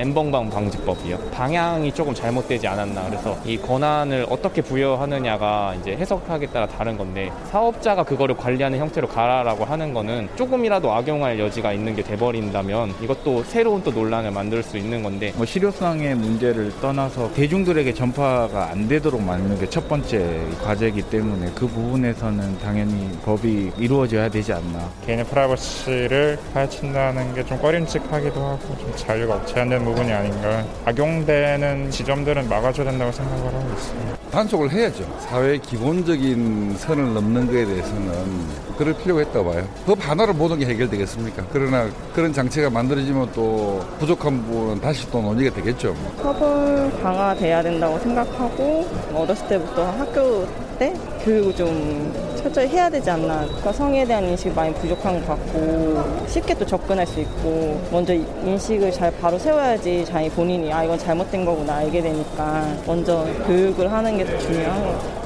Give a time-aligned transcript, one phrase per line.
[0.00, 1.18] 엠벙방 방지법이요.
[1.30, 3.04] 방향이 조금 잘못되지 않았나.
[3.10, 9.64] 그래서 이 권한을 어떻게 부여하느냐가 이제 해석하기에 따라 다른 건데 사업자가 그거를 관리하는 형태로 가라라고
[9.66, 15.02] 하는 거는 조금이라도 악용할 여지가 있는 게 돼버린다면 이것도 새로운 또 논란을 만들 수 있는
[15.02, 21.46] 건데 뭐 실효성의 문제를 떠나서 대중들에게 전파가 안 되도록 만드는 게 첫 번째 과제이기 때문에
[21.54, 24.90] 그 부분에서는 당연히 법이 이루어져야 되지 않나.
[25.06, 30.64] 개인의 프라이버시를 파헤친다는 게 좀 꺼림칙하기도 하고 좀 자유가 제한된 부분이 아닌가.
[30.84, 34.16] 악용되는 지점들은 막아줘야 된다고 생각을 하고 있습니다.
[34.30, 35.04] 단속을 해야죠.
[35.18, 38.46] 사회의 기본적인 선을 넘는 것에 대해서는
[38.78, 39.68] 그럴 필요가 있다고 봐요.
[39.84, 41.44] 법 하나로 모든 게 해결되겠습니까?
[41.52, 45.94] 그러나 그런 장치가 만들어지면 또 부족한 부분은 다시 또 논의가 되겠죠.
[46.22, 50.46] 처벌 강화돼야 된다고 생각하고 어렸을 때부터 학교
[50.80, 53.44] 때 교육을 좀 철저히 해야 되지 않나.
[53.44, 58.90] 그러니까 성에 대한 인식이 많이 부족한 것 같고 쉽게 또 접근할 수 있고 먼저 인식을
[58.90, 64.24] 잘 바로 세워야지 자기 본인이 아 이건 잘못된 거구나 알게 되니까 먼저 교육을 하는 게
[64.24, 65.20] 더 중요한 것 같아요.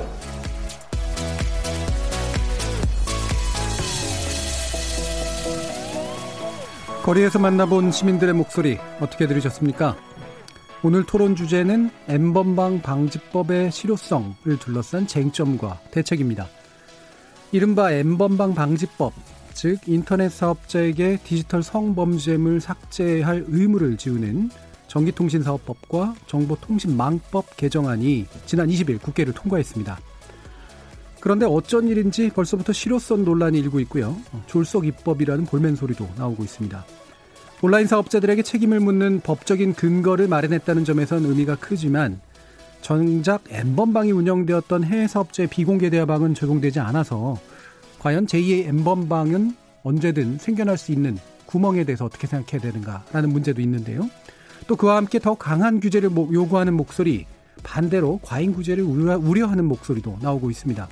[7.02, 9.94] 거리에서 만나본 시민들의 목소리 어떻게 들으셨습니까?
[10.86, 16.46] 오늘 토론 주제는 엠번방 방지법의 실효성을 둘러싼 쟁점과 대책입니다.
[17.52, 19.14] 이른바 엠번방 방지법,
[19.54, 24.50] 즉 인터넷 사업자에게 디지털 성범죄물 삭제할 의무를 지우는
[24.88, 29.98] 전기통신사업법과 정보통신망법 개정안이 지난 20일 국회를 통과했습니다.
[31.18, 34.18] 그런데 어쩐 일인지 벌써부터 실효성 논란이 일고 있고요.
[34.48, 36.84] 졸속 입법이라는 볼멘 소리도 나오고 있습니다.
[37.64, 42.20] 온라인 사업자들에게 책임을 묻는 법적인 근거를 마련했다는 점에선 의미가 크지만
[42.82, 47.40] 정작 엠번방이 운영되었던 해외 사업자의 비공개 대화방은 적용되지 않아서
[48.00, 51.16] 과연 제2의 엠번방은 언제든 생겨날 수 있는
[51.46, 54.10] 구멍에 대해서 어떻게 생각해야 되는가라는 문제도 있는데요.
[54.66, 57.24] 또 그와 함께 더 강한 규제를 요구하는 목소리,
[57.62, 60.86] 반대로 과잉 규제를 우려하는 목소리도 나오고 있습니다.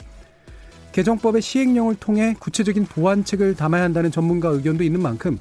[0.92, 5.38] 개정법의 시행령을 통해 구체적인 보완책을 담아야 한다는 전문가 의견도 있는 만큼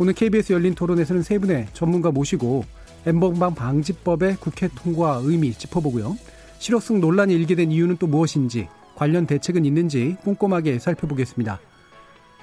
[0.00, 2.64] 오늘 KBS 열린 토론에서는 세 분의 전문가 모시고
[3.04, 6.16] 엠번방 방지법의 국회 통과 의미 짚어보고요.
[6.60, 11.60] 실효성 논란이 일게 된 이유는 또 무엇인지 관련 대책은 있는지 꼼꼼하게 살펴보겠습니다.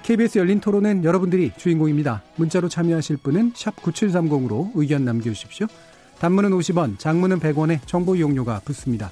[0.02, 2.22] KBS 열린 토론은 여러분들이 주인공입니다.
[2.36, 5.66] 문자로 참여하실 분은 9730으로 의견 남겨주십시오.
[6.18, 9.10] 단문은 50원, 장문은 100원에 정보 이용료가 붙습니다.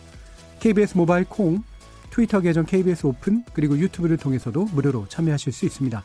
[0.61, 1.62] KBS 모바일 콩,
[2.11, 6.05] 트위터 계정 KBS 오픈, 그리고 유튜브를 통해서도 무료로 참여하실 수 있습니다.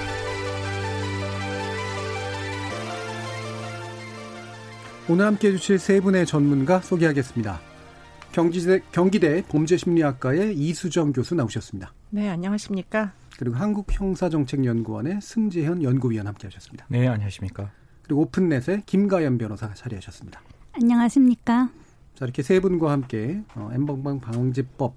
[5.11, 7.59] 오늘 함께 해 주실 세 분의 전문가 소개하겠습니다.
[8.31, 11.93] 경기대, 경기대 범죄심리학과의 이수정 교수 나오셨습니다.
[12.11, 13.11] 네, 안녕하십니까.
[13.37, 16.85] 그리고 한국형사정책연구원의 승재현 연구위원 함께 하셨습니다.
[16.87, 17.73] 네, 안녕하십니까.
[18.03, 20.39] 그리고 오픈넷의 김가연 변호사 자리하셨습니다.
[20.71, 21.69] 안녕하십니까.
[22.15, 24.95] 자, 이렇게 세 분과 함께 어, 엠번방 방지법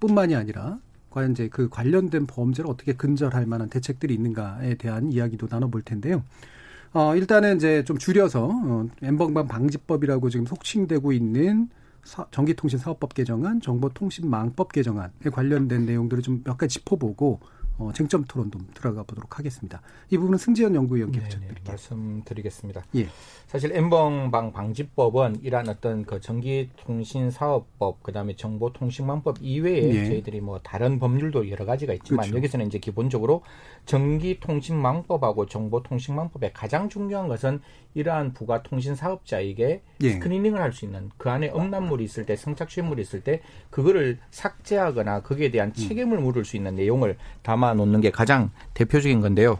[0.00, 5.82] 뿐만이 아니라 과연 이제 그 관련된 범죄를 어떻게 근절할 만한 대책들이 있는가에 대한 이야기도 나눠볼
[5.82, 6.24] 텐데요.
[6.94, 11.68] 어, 일단은 이제 좀 줄여서 어, 엠번방 방지법이라고 지금 속칭되고 있는
[12.04, 17.40] 사, 전기통신 사업법 개정안, 정보통신망법 개정안에 관련된 내용들을 좀 몇 가지 짚어보고
[17.78, 19.82] 어, 쟁점 토론 좀 들어가 보도록 하겠습니다.
[20.10, 22.84] 이 부분은 승지현 연구위원께 네, 네, 말씀드리겠습니다.
[22.96, 23.08] 예.
[23.46, 30.04] 사실 엠번방 방지법은 이러한 어떤 그 전기통신사업법 그다음에 정보통신망법 이외에 예.
[30.06, 32.36] 저희들이 뭐 다른 법률도 여러 가지가 있지만 그렇죠.
[32.36, 33.42] 여기서는 이제 기본적으로
[33.86, 37.60] 전기통신망법하고 정보통신망법의 가장 중요한 것은
[37.94, 40.10] 이러한 부가통신 사업자에게 예.
[40.10, 45.52] 스크리닝을 할 수 있는 그 안에 음란물이 있을 때 성착취물이 있을 때 그거를 삭제하거나 거기에
[45.52, 49.58] 대한 책임을 물을 수 있는 내용을 담아 놓는 게 가장 대표적인 건데요.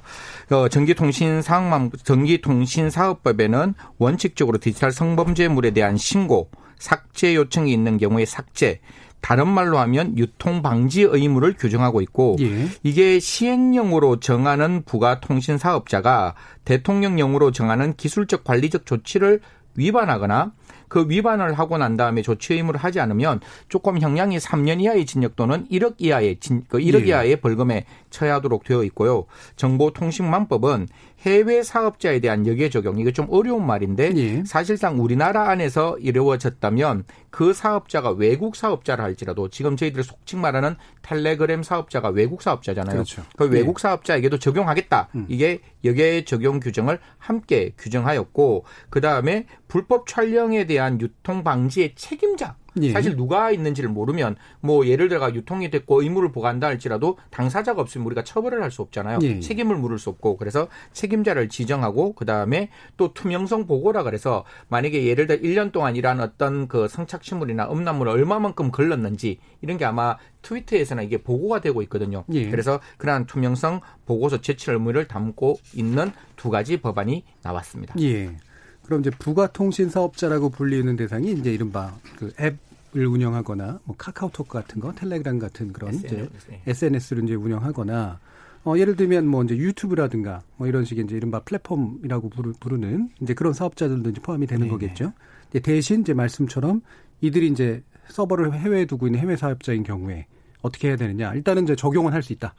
[0.51, 8.81] 어, 전기통신 사업망 전기통신 사업법에는 원칙적으로 디지털 성범죄물에 대한 신고, 삭제 요청이 있는 경우에 삭제,
[9.25, 12.69] 다른 말로 하면 유통 방지 의무를 규정하고 있고 예.
[12.83, 16.35] 이게 시행령으로 정하는 부가 통신 사업자가
[16.67, 19.41] 대통령령으로 정하는 기술적 관리적 조치를
[19.77, 20.53] 위반하거나
[20.95, 25.67] 그 위반을 하고 난 다음에 조치 의무를 하지 않으면 조금 형량이 3년 이하의 징역 또는
[25.69, 27.07] 1억 이하의 진, 그 1억 예.
[27.09, 29.25] 이하의 벌금에 처하도록 되어 있고요.
[29.57, 30.87] 정보통신망법은
[31.25, 34.45] 해외 사업자에 대한 역외 적용 이거 좀 어려운 말인데 예.
[34.45, 42.11] 사실상 우리나라 안에서 이루어졌다면 그 사업자가 외국 사업자라 할지라도 지금 저희들 속칭 말하는 텔레그램 사업자가
[42.11, 42.95] 외국 사업자잖아요.
[42.95, 43.23] 그렇죠.
[43.37, 43.51] 그 예.
[43.51, 45.09] 외국 사업자에게도 적용하겠다.
[45.15, 45.27] 음.
[45.29, 52.57] 이게 역외 적용 규정을 함께 규정하였고 그 다음에 불법 촬영에 대한 유통 방지의 책임자.
[52.83, 52.93] 예.
[52.93, 58.25] 사실 누가 있는지를 모르면 뭐 예를 들어가 유통이 됐고 의무를 보간다 할지라도 당사자가 없으면 우리가
[58.25, 59.21] 처벌을 할 수 없잖아요.
[59.23, 59.39] 예.
[59.41, 65.41] 책임을 물을 수 없고 그래서 책임자를 지정하고 그다음에 또 투명성 보고라 그래서 만약에 예를 들어
[65.41, 71.61] 1년 동안 일한 어떤 그 성착취물이나 음란물을 얼마만큼 걸렀는지 이런 게 아마 트위터에서는 이게 보고가
[71.61, 72.25] 되고 있거든요.
[72.33, 72.51] 예.
[72.51, 77.95] 그래서 그러한 투명성 보고서 제출 의무를 담고 있는 두 가지 법안이 나왔습니다.
[78.01, 78.37] 예.
[78.85, 84.81] 그럼 이제 부가 통신 사업자라고 불리는 대상이 이제 이른바 그 앱을 운영하거나 뭐 카카오톡 같은
[84.81, 86.63] 거, 텔레그램 같은 그런 이제 SNS, 네.
[86.67, 88.19] SNS를 이제 운영하거나
[88.65, 93.11] 어, 예를 들면 뭐 이제 유튜브라든가 뭐 이런 식의 이제 이른바 플랫폼이라고 부르, 부르 는
[93.21, 94.71] 이제 그런 사업자들도 이제 포함이 되는 네네.
[94.71, 95.13] 거겠죠.
[95.51, 96.81] 이제 대신 이제 말씀처럼
[97.21, 100.27] 이들이 이제 서버를 해외에 두고 있는 해외 사업자인 경우에
[100.63, 101.35] 어떻게 해야 되느냐.
[101.35, 102.55] 일단은 이제 적용은 할 수 있다.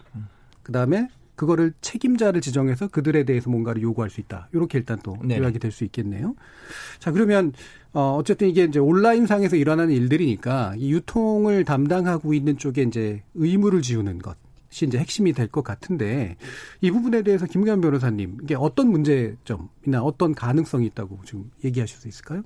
[0.62, 4.50] 그 다음에 그거를 책임자를 지정해서 그들에 대해서 뭔가를 요구할 수 있다.
[4.54, 5.40] 이렇게 일단 또 네네.
[5.40, 6.36] 요약이 될 수 있겠네요.
[7.00, 7.52] 자, 그러면
[7.94, 13.82] 어 어쨌든 이게 이제 온라인 상에서 일어나는 일들이니까 이 유통을 담당하고 있는 쪽에 이제 의무를
[13.82, 14.46] 지우는 것
[14.84, 16.36] 이 이제 핵심이 될 것 같은데
[16.82, 22.44] 이 부분에 대해서 김기현 변호사님 이게 어떤 문제점이나 어떤 가능성이 있다고 지금 얘기하실 수 있을까요?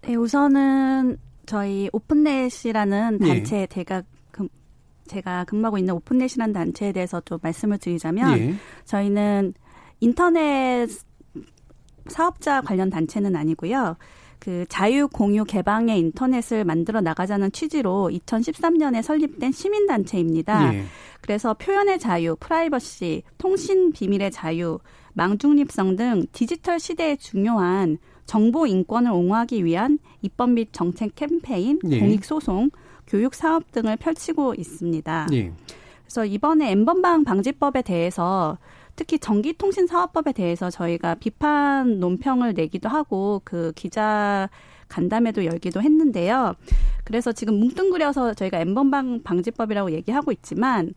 [0.00, 3.26] 네, 우선은 저희 오픈넷이라는 예.
[3.26, 4.11] 단체 제가 금,
[5.06, 8.54] 제가 근무하고 있는 오픈넷이라는 단체에 대해서 좀 말씀을 드리자면 예.
[8.84, 9.54] 저희는
[10.00, 10.88] 인터넷
[12.08, 13.96] 사업자 관련 단체는 아니고요.
[14.38, 20.74] 그 자유 공유 개방의 인터넷을 만들어 나가자는 취지로 2013년에 설립된 시민 단체입니다.
[20.74, 20.84] 예.
[21.20, 24.80] 그래서 표현의 자유, 프라이버시, 통신 비밀의 자유,
[25.12, 32.00] 망중립성 등 디지털 시대에 중요한 정보 인권을 옹호하기 위한 입법 및 정책 캠페인, 예.
[32.00, 32.70] 공익 소송,
[33.12, 35.26] 교육 사업 등을 펼치고 있습니다.
[35.32, 35.52] 예.
[36.02, 38.56] 그래서 이번에 엠번방 방지법에 대해서
[38.96, 44.48] 특히 전기통신사업법에 대해서 저희가 비판 논평을 내기도 하고 그 기자
[44.88, 46.54] 간담회도 열기도 했는데요.
[47.04, 50.94] 그래서 지금 뭉뚱그려서 저희가 엠번방 방지법이라고 얘기하고 있지만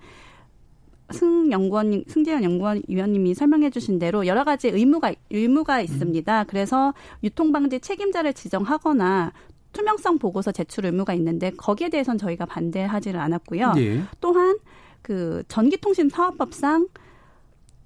[1.11, 6.45] 승 연구원, 승재현 연구원 위원님이 설명해 주신 대로 여러 가지 의무가, 의무가 있습니다.
[6.45, 9.33] 그래서 유통 방지 책임자를 지정하거나
[9.75, 13.73] 투명성 보고서 제출 의무가 있는데 거기에 대해서는 저희가 반대하지를 않았고요.
[13.77, 14.03] 예.
[14.21, 14.57] 또한
[15.01, 16.87] 그 전기통신 사업법상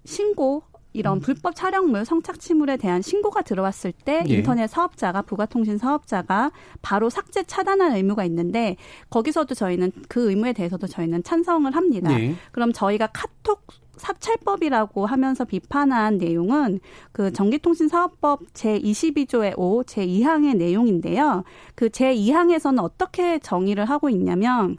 [0.06, 0.64] 신고
[0.94, 1.22] 이런 음.
[1.22, 4.36] 불법 촬영물, 성착취물에 대한 신고가 들어왔을 때 예.
[4.36, 6.52] 인터넷 사업자가 부가통신 사업자가
[6.82, 8.76] 바로 삭제 차단할 의무가 있는데
[9.10, 12.20] 거기서도 저희는 그 의무에 대해서도 저희는 찬성을 합니다.
[12.20, 12.36] 예.
[12.52, 13.66] 그럼 저희가 카톡
[14.00, 16.80] 사찰법이라고 하면서 비판한 내용은
[17.12, 21.44] 그 전기통신사업법 제22조의 5, 제2항의 내용인데요.
[21.76, 24.78] 그 제2항에서는 어떻게 정의를 하고 있냐면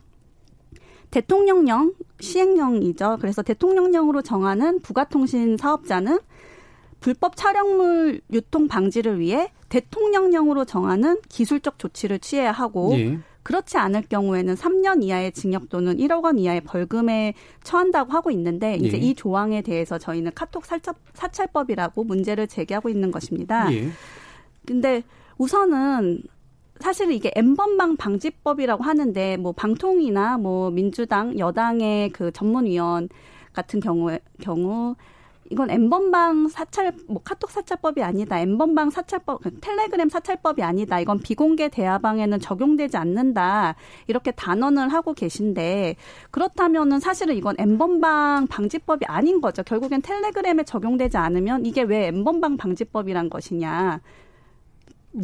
[1.11, 3.19] 대통령령 시행령이죠.
[3.21, 6.19] 그래서 대통령령으로 정하는 부가통신 사업자는
[7.01, 13.19] 불법 촬영물 유통 방지를 위해 대통령령으로 정하는 기술적 조치를 취해야 하고 예.
[13.43, 18.97] 그렇지 않을 경우에는 3년 이하의 징역 또는 1억 원 이하의 벌금에 처한다고 하고 있는데 이제
[18.97, 19.01] 예.
[19.01, 23.73] 이 조항에 대해서 저희는 카톡 살짝 사찰법이라고 문제를 제기하고 있는 것입니다.
[23.73, 23.89] 예.
[24.67, 25.03] 근데
[25.39, 26.23] 우선은
[26.81, 33.09] 사실 이게 엠번방 방지법이라고 하는데 뭐 방통이나 뭐 민주당 여당의 그 전문위원
[33.53, 34.97] 같은 경우에 경우
[35.51, 38.39] 이건 엠번방 사찰 뭐 카톡 사찰법이 아니다.
[38.39, 41.01] 엠번방 사찰법 텔레그램 사찰법이 아니다.
[41.01, 43.75] 이건 비공개 대화방에는 적용되지 않는다.
[44.07, 45.97] 이렇게 단언을 하고 계신데
[46.31, 49.65] 그렇다면은 사실은 이건 엠번방 방지법이 아닌 거죠.
[49.65, 54.01] 결국엔 텔레그램에 적용되지 않으면 이게 왜 엠번방 방지법이란 것이냐.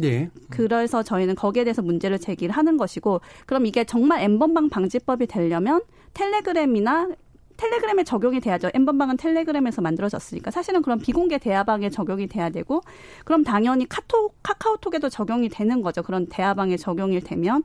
[0.03, 0.29] 예.
[0.49, 5.81] 그래서 저희는 거기에 대해서 문제를 제기를 하는 것이고 그럼 이게 정말 엠번방 방지법이 되려면
[6.13, 7.07] 텔레그램이나
[7.57, 8.69] 텔레그램에 적용이 돼야죠.
[8.73, 12.81] 엠번방은 텔레그램에서 만들어졌으니까 사실은 그럼 비공개 대화방에 적용이 돼야 되고
[13.25, 16.03] 그럼 당연히 카톡 카카오톡에도 적용이 되는 거죠.
[16.03, 17.63] 그런 대화방에 적용이 되면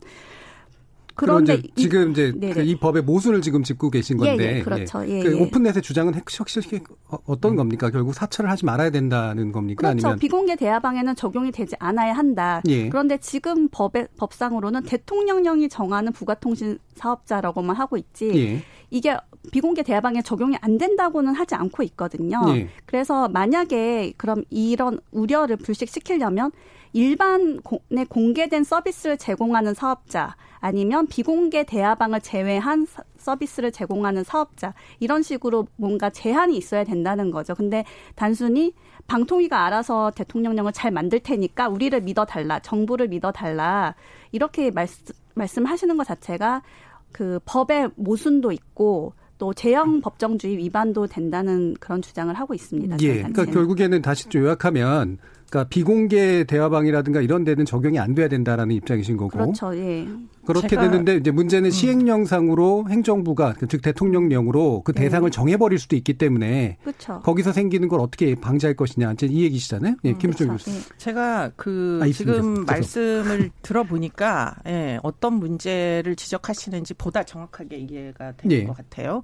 [1.15, 2.55] 그런데 그런데 이- 지금 이제 네네.
[2.55, 5.07] 그이 법의 모순을 지금 짚고 계신 예, 건데 예, 그렇죠.
[5.07, 5.43] 예, 그 예.
[5.43, 6.81] 오픈넷의 주장은 핵- 확실히
[7.11, 7.91] 어- 어떤 겁니까?
[7.91, 9.89] 결국 사찰을 하지 말아야 된다는 겁니까?
[9.91, 10.07] 그렇죠.
[10.09, 12.63] 아니면 비공개 대화방에는 적용이 되지 않아야 한다.
[12.67, 12.89] 예.
[12.89, 18.31] 그런데 지금 법의 법상으로는 대통령령이 정하는 부가통신 사업자라고만 하고 있지.
[18.35, 18.65] 예.
[18.89, 19.15] 이게
[19.51, 22.43] 비공개 대화방에 적용이 안 된다고는 하지 않고 있거든요.
[22.49, 22.69] 예.
[22.87, 26.53] 그래서 만약에 그럼 이런 우려를 불식시키려면
[26.93, 36.11] 일반에 공개된 서비스를 제공하는 사업자 아니면 비공개 대화방을 제외한 서비스를 제공하는 사업자 이런 식으로 뭔가
[36.11, 37.55] 제한이 있어야 된다는 거죠.
[37.55, 37.85] 근데
[38.15, 38.75] 단순히
[39.07, 43.95] 방통위가 알아서 대통령령을 잘 만들 테니까 우리를 믿어 달라, 정부를 믿어 달라
[44.31, 46.63] 이렇게 말씀, 말씀하시는 것 자체가
[47.11, 52.99] 그 법의 모순도 있고 또 제형 법정주의 위반도 된다는 그런 주장을 하고 있습니다.
[53.01, 53.15] 예.
[53.17, 55.19] 그러니까 결국에는 다시 좀 요약하면
[55.53, 59.29] 그러니까 비공개 대화방이라든가 이런 데는 적용이 안 돼야 된다라는 입장이신 거고.
[59.29, 59.77] 그렇죠.
[59.77, 60.09] 예.
[60.47, 61.71] 그렇게 되는데 이제 문제는 음.
[61.71, 65.31] 시행령상으로 행정부가 즉 대통령령으로 그 대상을 예.
[65.31, 67.21] 정해버릴 수도 있기 때문에 그렇죠.
[67.21, 69.97] 거기서 생기는 걸 어떻게 방지할 것이냐 이제 이 얘기시잖아요.
[70.05, 70.71] 예, 음, 김수정 그렇죠.
[70.71, 70.77] 교수.
[70.77, 70.97] 예.
[70.97, 78.65] 제가 그 아, 지금 말씀을 들어보니까 예, 어떤 문제를 지적하시는지 보다 정확하게 이해가 되는 예.
[78.65, 79.23] 것 같아요.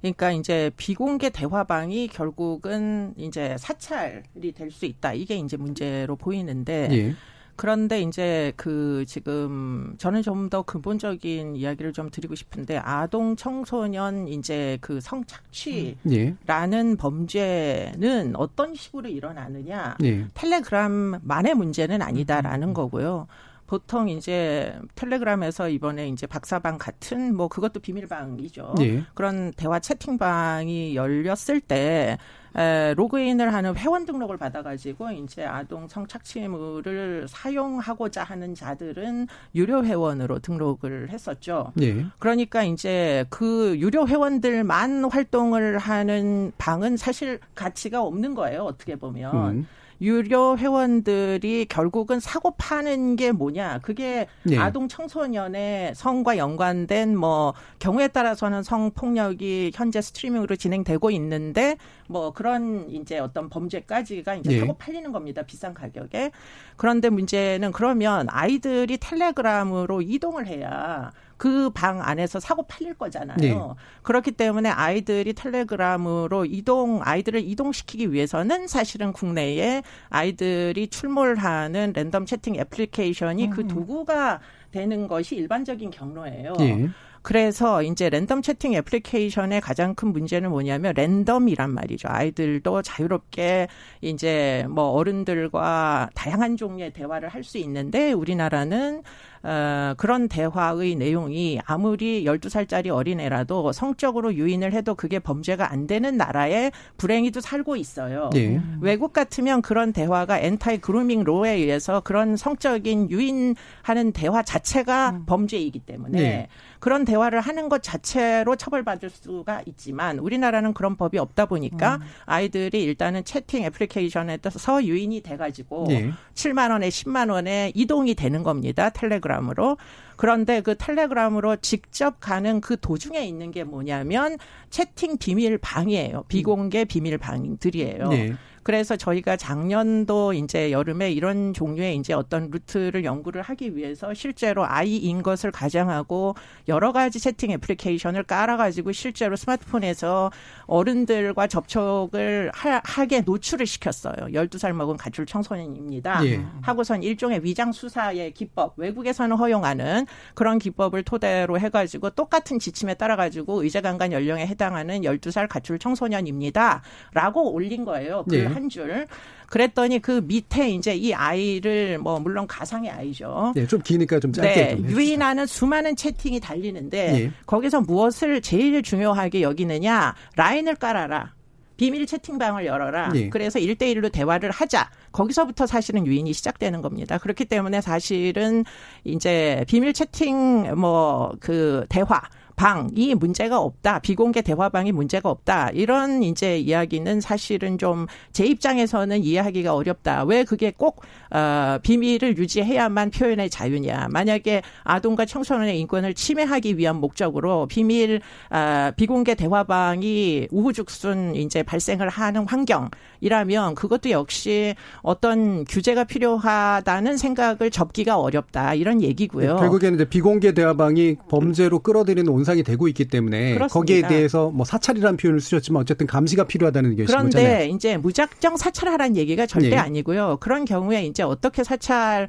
[0.00, 5.12] 그러니까 이제 비공개 대화방이 결국은 이제 사찰이 될 수 있다.
[5.14, 7.14] 이게 이제 문제로 보이는데 예.
[7.56, 14.78] 그런데 이제 그 지금 저는 좀 더 근본적인 이야기를 좀 드리고 싶은데 아동 청소년 이제
[14.80, 16.96] 그 성착취라는 예.
[16.96, 20.24] 범죄는 어떤 식으로 일어나느냐 예.
[20.34, 22.74] 텔레그램만의 문제는 아니다라는 음.
[22.74, 23.26] 거고요.
[23.68, 28.74] 보통 이제 텔레그램에서 이번에 이제 박사방 같은 뭐 그것도 비밀방이죠.
[28.80, 29.04] 예.
[29.12, 32.16] 그런 대화 채팅방이 열렸을 때
[32.56, 41.10] 에, 로그인을 하는 회원 등록을 받아가지고 이제 아동 성착취물을 사용하고자 하는 자들은 유료 회원으로 등록을
[41.10, 41.70] 했었죠.
[41.82, 42.06] 예.
[42.18, 48.62] 그러니까 이제 그 유료 회원들만 활동을 하는 방은 사실 가치가 없는 거예요.
[48.62, 49.34] 어떻게 보면.
[49.58, 49.66] 음.
[50.00, 53.80] 유료 회원들이 결국은 사고 파는 게 뭐냐?
[53.82, 54.56] 그게 네.
[54.58, 61.76] 아동 청소년의 성과 연관된 뭐 경우에 따라서는 성 폭력이 현재 스트리밍으로 진행되고 있는데
[62.08, 64.60] 뭐 그런 이제 어떤 범죄까지가 이제 네.
[64.60, 65.42] 사고 팔리는 겁니다.
[65.42, 66.30] 비싼 가격에.
[66.76, 73.36] 그런데 문제는 그러면 아이들이 텔레그램으로 이동을 해야 그 방 안에서 사고 팔릴 거잖아요.
[73.38, 73.56] 네.
[74.02, 83.50] 그렇기 때문에 아이들이 텔레그램으로 이동 아이들을 이동시키기 위해서는 사실은 국내에 아이들이 출몰하는 랜덤 채팅 애플리케이션이
[83.50, 83.68] 그 음.
[83.68, 84.40] 그 도구가
[84.72, 86.52] 되는 것이 일반적인 경로예요.
[86.58, 86.88] 네.
[87.22, 92.08] 그래서 이제 랜덤 채팅 애플리케이션의 가장 큰 문제는 뭐냐면 랜덤이란 말이죠.
[92.10, 93.68] 아이들도 자유롭게
[94.00, 99.02] 이제 뭐 어른들과 다양한 종류의 대화를 할 수 있는데 우리나라는
[99.48, 106.70] 어, 그런 대화의 내용이 아무리 12살짜리 어린애라도 성적으로 유인을 해도 그게 범죄가 안 되는 나라에
[106.98, 108.28] 불행히도 살고 있어요.
[108.34, 108.60] 네.
[108.82, 115.24] 외국 같으면 그런 대화가 엔타이 그루밍 로에 의해서 그런 성적인 유인하는 대화 자체가 음.
[115.24, 116.48] 범죄이기 때문에 네.
[116.78, 122.00] 그런 대화를 하는 것 자체로 처벌받을 수가 있지만 우리나라는 그런 법이 없다 보니까 음.
[122.26, 126.12] 아이들이 일단은 채팅 애플리케이션에 떠서 유인이 돼가지고 네.
[126.34, 128.90] 7만 원에 10만 원에 이동이 되는 겁니다.
[128.90, 129.76] 텔레그램 으로.
[130.16, 134.36] 그런데 그 텔레그램으로 직접 가는 그 도중에 있는 게 뭐냐면
[134.70, 136.24] 채팅 비밀 방이에요.
[136.28, 138.08] 비공개 비밀 방들이에요.
[138.08, 138.34] 네.
[138.68, 145.22] 그래서 저희가 작년도 이제 여름에 이런 종류의 이제 어떤 루트를 연구를 하기 위해서 실제로 아이인
[145.22, 146.34] 것을 가정하고
[146.68, 150.30] 여러 가지 채팅 애플리케이션을 깔아가지고 실제로 스마트폰에서
[150.66, 154.16] 어른들과 접촉을 하, 게 노출을 시켰어요.
[154.34, 156.26] 12살 먹은 가출 청소년입니다.
[156.26, 156.44] 예.
[156.60, 164.12] 하고선 일종의 위장 수사의 기법, 외국에서는 허용하는 그런 기법을 토대로 해가지고 똑같은 지침에 따라가지고 의제강간
[164.12, 166.82] 연령에 해당하는 12살 가출 청소년입니다.
[167.14, 168.26] 라고 올린 거예요.
[168.28, 168.57] 그 예.
[168.58, 169.06] 한 줄.
[169.46, 173.52] 그랬더니 그 밑에 이제 이 아이를 뭐 물론 가상의 아이죠.
[173.54, 177.32] 네, 좀 기니까 좀 짧게 네, 좀 유인하는 수많은 채팅이 달리는데 네.
[177.46, 181.32] 거기서 무엇을 제일 중요하게 여기느냐 라인을 깔아라.
[181.78, 183.10] 비밀 채팅방을 열어라.
[183.12, 183.30] 네.
[183.30, 184.90] 그래서 일대일로 대화를 하자.
[185.12, 187.18] 거기서부터 사실은 유인이 시작되는 겁니다.
[187.18, 188.64] 그렇기 때문에 사실은
[189.04, 192.20] 이제 비밀 채팅 뭐 그 대화
[192.58, 194.00] 방이 문제가 없다.
[194.00, 195.70] 비공개 대화방이 문제가 없다.
[195.70, 200.24] 이런 이제 이야기는 사실은 좀 제 입장에서는 이해하기가 어렵다.
[200.24, 204.08] 왜 그게 꼭 어, 비밀을 유지해야만 표현의 자유냐.
[204.10, 212.46] 만약에 아동과 청소년의 인권을 침해하기 위한 목적으로 비밀 어, 비공개 대화방이 우후죽순 이제 발생을 하는
[212.46, 218.74] 환경이라면 그것도 역시 어떤 규제가 필요하다는 생각을 접기가 어렵다.
[218.74, 219.54] 이런 얘기고요.
[219.54, 223.74] 네, 결국에는 이제 비공개 대화방이 범죄로 끌어들이는 온 연상이 되고 있기 때문에 그렇습니다.
[223.74, 227.56] 거기에 대해서 뭐 사찰이라는 표현을 쓰셨지만 어쨌든 감시가 필요하다는 의견이신 그런데 거잖아요.
[227.58, 229.76] 그런데 이제 무작정 사찰하라는 얘기가 절대 네.
[229.76, 230.38] 아니고요.
[230.40, 232.28] 그런 경우에 이제 어떻게 사찰을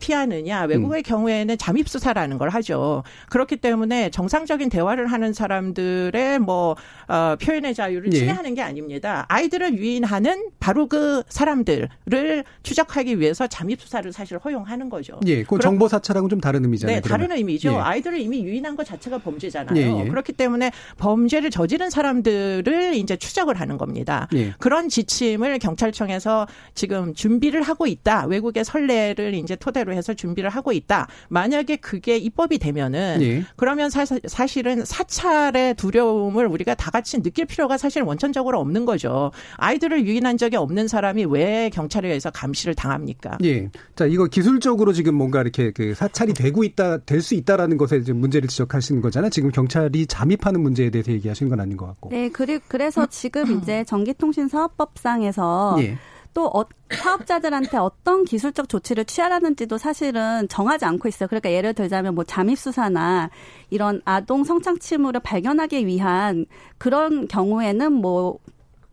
[0.00, 1.02] 피하느냐 외국의 음.
[1.02, 3.02] 경우에는 잠입 수사라는 걸 하죠.
[3.28, 6.76] 그렇기 때문에 정상적인 대화를 하는 사람들의 뭐
[7.08, 8.18] 어, 표현의 자유를 네.
[8.18, 9.26] 침해하는 게 아닙니다.
[9.28, 15.20] 아이들을 유인하는 바로 그 사람들을 추적하기 위해서 잠입 수사를 사실 허용하는 거죠.
[15.26, 16.96] 예, 그 정보 사찰하고는 좀 다른 의미잖아요.
[16.96, 17.26] 네, 그러면.
[17.26, 17.72] 다른 의미죠.
[17.72, 17.76] 예.
[17.76, 19.76] 아이들을 이미 유인한 것 자체가 범 죄잖아요.
[19.76, 20.08] 예, 예.
[20.08, 24.28] 그렇기 때문에 범죄를 저지른 사람들을 이제 추적을 하는 겁니다.
[24.34, 24.54] 예.
[24.58, 28.26] 그런 지침을 경찰청에서 지금 준비를 하고 있다.
[28.26, 31.08] 외국의 선례를 이제 토대로 해서 준비를 하고 있다.
[31.28, 33.44] 만약에 그게 입법이 되면은 예.
[33.56, 39.30] 그러면 사, 사실은 사찰의 두려움을 우리가 다 같이 느낄 필요가 사실 원천적으로 없는 거죠.
[39.56, 43.38] 아이들을 유인한 적이 없는 사람이 왜 경찰에 의해서 감시를 당합니까?
[43.44, 43.68] 예.
[43.96, 48.20] 자, 이거 기술적으로 지금 뭔가 이렇게 그 사찰이 되고 있다, 될 수 있다라는 것에 지금
[48.20, 49.23] 문제를 지적하시는 거잖아요.
[49.30, 52.10] 지금 경찰이 잠입하는 문제에 대해서 얘기하시는 건 아닌 것 같고.
[52.10, 55.98] 네, 그리, 그래서 지금 이제 전기통신사업법상에서 예.
[56.34, 61.28] 또 어, 사업자들한테 어떤 기술적 조치를 취하라는지도 사실은 정하지 않고 있어요.
[61.28, 63.30] 그러니까 예를 들자면 뭐 잠입 수사나
[63.70, 68.38] 이런 아동 성착취물을 발견하기 위한 그런 경우에는 뭐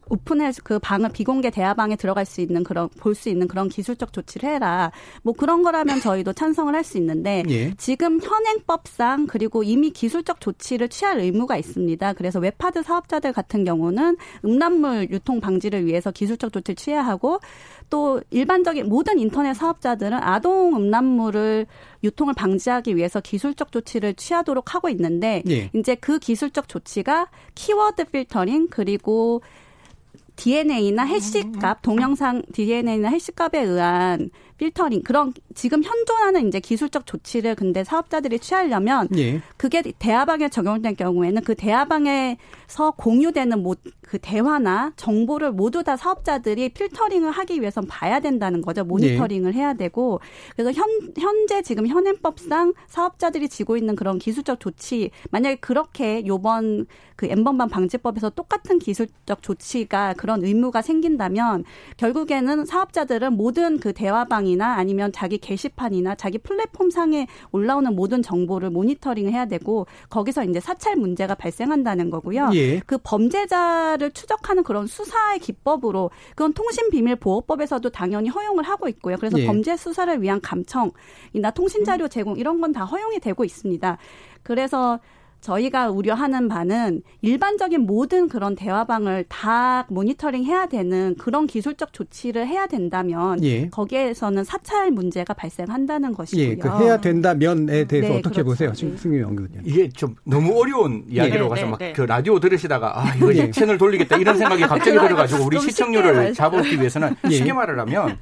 [0.10, 4.50] 오픈해 그 방을 비공개 대화방에 들어갈 수 있는 그런 볼 수 있는 그런 기술적 조치를
[4.50, 4.91] 해라.
[5.22, 7.74] 뭐 그런 거라면 저희도 찬성을 할 수 있는데 예.
[7.75, 12.13] 지금 현행법상 그리고 이미 기술적 조치를 취할 의무가 있습니다.
[12.13, 17.39] 그래서 웹하드 사업자들 같은 경우는 음란물 유통 방지를 위해서 기술적 조치를 취해야 하고
[17.91, 21.67] 또 일반적인 모든 인터넷 사업자들은 아동 음란물을
[22.03, 25.70] 유통을 방지하기 위해서 기술적 조치를 취하도록 하고 있는데 예.
[25.75, 29.41] 이제 그 기술적 조치가 키워드 필터링 그리고
[30.36, 34.30] DNA나 해시값, 동영상 DNA나 해시값에 의한
[34.62, 39.41] 필터링 그런 지금 현존하는 이제 기술적 조치를 근데 사업자들이 취하려면 예.
[39.58, 43.75] 그게 대화방에 적용된 경우에는 그 대화방에서 공유되는 뭐
[44.12, 48.84] 그 대화나 정보를 모두 다 사업자들이 필터링을 하기 위해선 봐야 된다는 거죠.
[48.84, 49.60] 모니터링을 예.
[49.60, 50.20] 해야 되고
[50.53, 50.86] 그래서 현
[51.18, 58.32] 현재 지금 현행법상 사업자들이 지고 있는 그런 기술적 조치 만약에 그렇게 요번 그 엠번방 방지법에서
[58.32, 61.63] 똑같은 기술적 조치가 그런 의무가 생긴다면
[61.95, 68.72] 결국에는 사업자들은 모든 그 대화방이 나 아니면 자기 게시판이나 자기 플랫폼 상에 올라오는 모든 정보를
[68.72, 72.50] 모니터링 해야 되고 거기서 이제 사찰 문제가 발생한다는 거고요.
[72.56, 72.80] 예.
[72.80, 79.18] 그 범죄자를 추적하는 그런 수사의 기법으로 그건 통신비밀보호법에서도 당연히 허용을 하고 있고요.
[79.18, 79.46] 그래서 예.
[79.46, 83.98] 범죄 수사를 위한 감청이나 통신자료 제공 이런 건 다 허용이 되고 있습니다.
[84.44, 85.00] 그래서
[85.41, 92.67] 저희가 우려하는 바는 일반적인 모든 그런 대화방을 다 모니터링 해야 되는 그런 기술적 조치를 해야
[92.67, 93.67] 된다면 예.
[93.69, 96.47] 거기에서는 사찰 문제가 발생한다는 것이고요.
[96.47, 98.45] 예, 그 해야 된다면에 대해서 네, 어떻게 그렇죠.
[98.45, 98.97] 보세요, 네.
[98.97, 99.63] 승유 연구위원?
[99.65, 102.06] 이게 좀 너무 어려운 이야기로 네, 가서 네, 막그 네.
[102.06, 103.49] 라디오 들으시다가 아 이거 예.
[103.51, 107.32] 채널 돌리겠다 이런 생각이 갑자기 들어가지고 우리 시청률을 잡기 위해서는 예.
[107.32, 108.17] 쉽게 말을 하면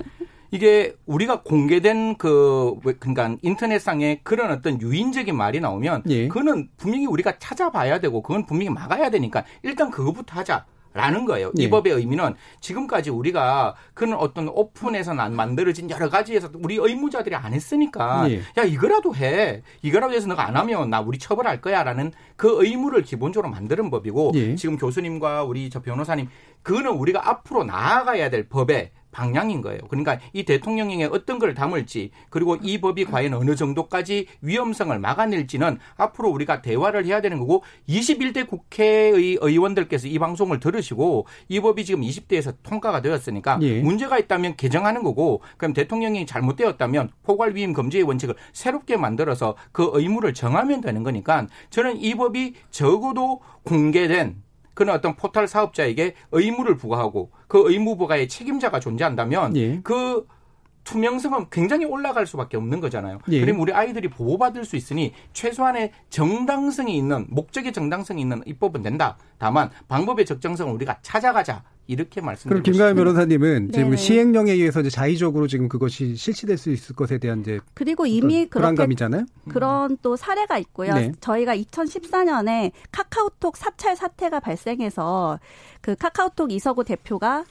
[0.52, 6.28] 이게 우리가 공개된 그 그러니까 인터넷상에 그런 어떤 유인적인 말이 나오면 예.
[6.28, 10.66] 그거는 분명히 우리가 찾아봐야 되고 그건 분명히 막아야 되니까 일단 그거부터 하자.
[10.92, 11.52] 라는 거예요.
[11.60, 11.64] 예.
[11.64, 17.54] 이 법의 의미는 지금까지 우리가 그런 어떤 오픈에서 난 만들어진 여러 가지에서 우리 의무자들이 안
[17.54, 18.42] 했으니까 예.
[18.58, 23.52] 야 이거라도 해 이거라도 해서 너가 안 하면 나 우리 처벌할 거야라는 그 의무를 기본적으로
[23.52, 24.56] 만드는 법이고 예.
[24.56, 26.28] 지금 교수님과 우리 저 변호사님
[26.64, 29.80] 그거는 우리가 앞으로 나아가야 될 법에 방향인 거예요.
[29.90, 36.30] 그러니까 이 대통령령에 어떤 걸 담을지 그리고 이 법이 과연 어느 정도까지 위험성을 막아낼지는 앞으로
[36.30, 42.56] 우리가 대화를 해야 되는 거고 21대 국회의 의원들께서 이 방송을 들으시고 이 법이 지금 20대에서
[42.64, 43.82] 통과가 되었으니까 예.
[43.82, 50.34] 문제가 있다면 개정하는 거고 그럼 대통령이 잘못되었다면 포괄 위임 금지의 원칙을 새롭게 만들어서 그 의무를
[50.34, 54.49] 정하면 되는 거니까 저는 이 법이 적어도 공개된
[54.80, 59.82] 그런 어떤 포털 사업자에게 의무를 부과하고 그 의무 부과의 책임자가 존재한다면 예.
[59.84, 60.26] 그
[60.86, 63.20] 투명성은 굉장히 올라갈 수밖에 없는 거잖아요.
[63.30, 63.42] 예.
[63.42, 69.18] 그럼 우리 아이들이 보호받을 수 있으니 최소한의 정당성이 있는 목적의 정당성이 있는 입법은 된다.
[69.38, 71.62] 다만 방법의 적정성을 우리가 찾아가자.
[71.90, 76.96] 이렇게 말씀드리고 그럼 김가연 변호사님은 지금 시행령에 의해서 이제 자의적으로 지금 그것이 실시될 수 있을
[76.96, 79.26] 것에 대한 이제 그리고 이미 그런 불안감이잖아요.
[79.50, 80.94] 그런 또 사례가 있고요.
[80.94, 81.12] 네.
[81.20, 85.40] 저희가 2014년에 카카오톡 사찰 사태가 발생해서
[85.82, 87.44] 그 카카오톡 이서구 대표가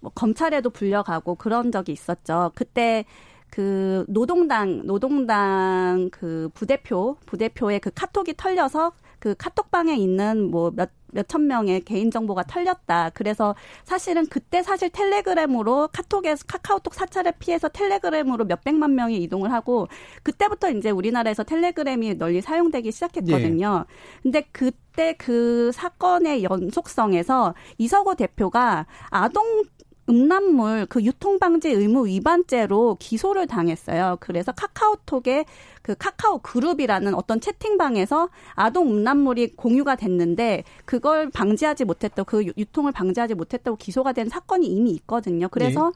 [0.00, 2.50] 뭐 검찰에도 불려가고 그런 적이 있었죠.
[2.56, 3.04] 그때
[3.50, 11.46] 그 노동당 노동당 그 부대표 부대표의 그 카톡이 털려서 그 카톡방에 있는 뭐 몇 몇천
[11.46, 13.10] 명의 개인 정보가 털렸다.
[13.14, 19.88] 그래서 사실은 그때 사실 텔레그램으로 카톡에서 카카오톡 사찰을 피해서 텔레그램으로 몇백만 명이 이동을 하고
[20.22, 23.84] 그때부터 이제 우리나라에서 텔레그램이 널리 사용되기 시작했거든요.
[23.88, 24.22] 예.
[24.22, 29.64] 근데 그때 그 사건의 연속성에서 이서구 대표가 아동
[30.08, 34.18] 음란물 그 유통 방지 의무 위반죄로 기소를 당했어요.
[34.20, 35.46] 그래서 카카오톡에
[35.84, 43.34] 그 카카오 그룹이라는 어떤 채팅방에서 아동 음란물이 공유가 됐는데 그걸 방지하지 못했다고 그 유통을 방지하지
[43.34, 45.46] 못했다고 기소가 된 사건이 이미 있거든요.
[45.48, 45.92] 그래서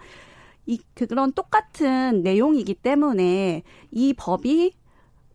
[0.67, 0.75] 네.
[0.75, 4.75] 이 그런 똑같은 내용이기 때문에 이 법이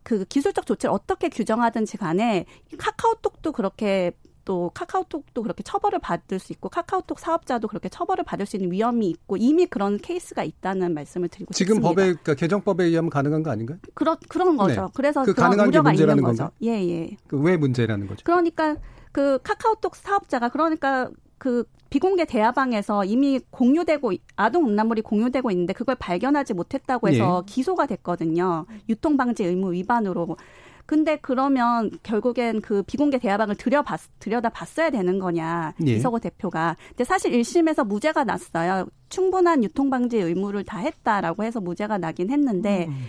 [0.04, 2.44] 그 기술적 조치를 어떻게 규정하든지 간에
[2.78, 4.12] 카카오톡도 그렇게
[4.44, 9.08] 또 카카오톡도 그렇게 처벌을 받을 수 있고 카카오톡 사업자도 그렇게 처벌을 받을 수 있는 위험이
[9.08, 11.88] 있고 이미 그런 케이스가 있다는 말씀을 드리고 지금 싶습니다.
[11.88, 13.78] 법에 그러니까 개정법에 의하면 가능한 거 아닌가요?
[13.94, 14.82] 그런 그런 거죠.
[14.82, 14.88] 네.
[14.94, 16.50] 그래서 그 가능한 게 문제라는 거죠.
[16.62, 17.16] 예, 예.
[17.26, 18.22] 그 왜 문제라는 거죠?
[18.24, 18.76] 그러니까
[19.12, 26.54] 그 카카오톡 사업자가 그러니까 그 비공개 대화방에서 이미 공유되고 아동 음란물이 공유되고 있는데 그걸 발견하지
[26.54, 27.52] 못했다고 해서 예.
[27.52, 28.66] 기소가 됐거든요.
[28.88, 30.36] 유통 방지 의무 위반으로.
[30.86, 35.74] 근데 그러면 결국엔 그 비공개 대화방을 들여봤, 들여다 봤어야 되는 거냐.
[35.86, 35.92] 예.
[35.92, 36.76] 이석호 대표가.
[36.88, 38.86] 근데 사실 1심에서 무죄가 났어요.
[39.08, 43.06] 충분한 유통방지 의무를 다 했다라고 해서 무죄가 나긴 했는데, 음.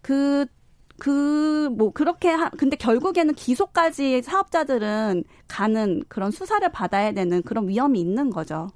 [0.00, 0.46] 그,
[0.98, 8.00] 그, 뭐, 그렇게, 하, 근데 결국에는 기소까지 사업자들은 가는 그런 수사를 받아야 되는 그런 위험이
[8.00, 8.68] 있는 거죠.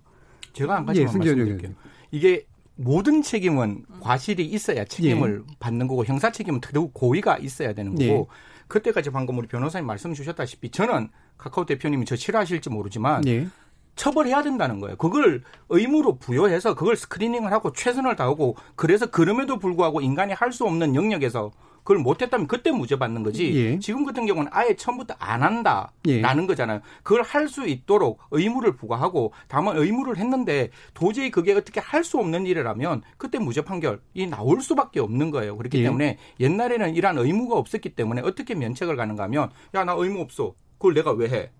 [0.52, 1.72] 제가 한 가지만 예, 말씀드릴게요.
[2.10, 2.46] 이게
[2.82, 5.54] 모든 책임은 과실이 있어야 책임을 예.
[5.58, 8.26] 받는 거고 형사 책임은 더욱 고의가 있어야 되는 거고 예.
[8.68, 13.46] 그때까지 방금 우리 변호사님 말씀 주셨다시피 저는 카카오 대표님이 저 싫어하실지 모르지만 예.
[13.94, 14.96] 처벌해야 된다는 거예요.
[14.96, 20.94] 그걸 의무로 부여해서 그걸 스크리닝을 하고 최선을 다하고 그래서 그럼에도 불구하고 인간이 할 수 없는
[20.94, 21.50] 영역에서
[21.82, 23.52] 그걸 못했다면 그때 무죄 받는 거지.
[23.54, 23.78] 예.
[23.78, 26.46] 지금 같은 경우는 아예 처음부터 안 한다라는 예.
[26.46, 26.80] 거잖아요.
[27.02, 32.46] 그걸 할 수 있도록 의무를 부과하고 다만 의무를 했는데 도저히 그게 어떻게 할 수 없는
[32.46, 35.56] 일이라면 그때 무죄 판결이 나올 수밖에 없는 거예요.
[35.56, 35.82] 그렇기 예.
[35.84, 40.54] 때문에 옛날에는 이러한 의무가 없었기 때문에 어떻게 면책을 가는가 하면 야 나 의무 없어.
[40.78, 41.50] 그걸 내가 왜 해?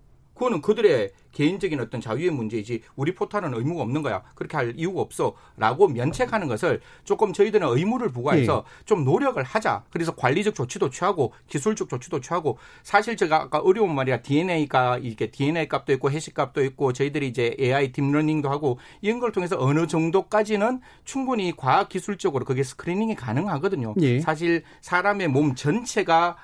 [0.43, 4.21] 그거는 그들의 개인적인 어떤 자유의 문제이지 우리 포탈은 의무가 없는 거야.
[4.35, 8.85] 그렇게 할 이유가 없어라고 면책하는 것을 조금 저희들은 의무를 부과해서 네.
[8.85, 9.83] 좀 노력을 하자.
[9.89, 15.69] 그래서 관리적 조치도 취하고 기술적 조치도 취하고 사실 제가 아까 어려운 말이야 DNA가 이렇게 DNA
[15.69, 20.81] 값도 있고 hash 값도 있고 저희들이 이제 AI 딥러닝도 하고 이런 걸 통해서 어느 정도까지는
[21.05, 23.93] 충분히 과학 기술적으로 그게 screening이 가능하거든요.
[23.95, 24.19] 네.
[24.19, 26.35] 사실 사람의 몸 전체가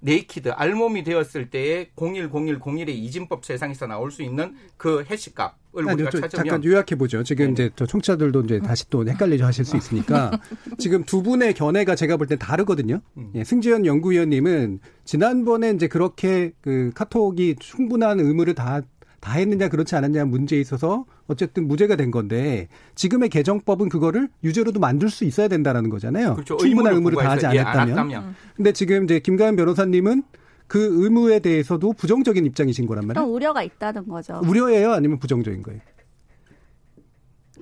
[0.00, 6.30] naked 알몸이 되었을 때에 010101의 이진법 세상에서 나올 수 있는 그 hash값 을 우리가 찾으면
[6.30, 7.22] 잠깐 요약해 보죠.
[7.22, 7.52] 지금 네.
[7.52, 10.30] 이제 저 청취자들도 이제 다시 또 헷갈리죠 하실 수 있으니까
[10.78, 13.00] 지금 두 분의 견해가 제가 볼 땐 다르거든요.
[13.18, 13.30] 음.
[13.34, 18.80] 예, 승재현 연구위원님은 지난번에 이제 그렇게 그 카톡이 충분한 의무를 다
[19.20, 25.08] 다 했느냐 그렇지 않았냐 문제에 있어서 어쨌든 무죄가 된 건데 지금의 개정법은 그거를 유죄로도 만들
[25.10, 26.34] 수 있어야 된다라는 거잖아요.
[26.34, 26.56] 그렇죠.
[26.56, 28.12] 충분한 의무를 다하지 예, 않았다면.
[28.12, 28.20] 예,
[28.56, 30.22] 근데 지금 이제 김가연 변호사님은
[30.68, 33.26] 그 의무에 대해서도 부정적인 입장이신 거란 말이에요.
[33.26, 34.40] 우려가 있다는 거죠.
[34.44, 35.80] 우려예요, 아니면 부정적인 거예요?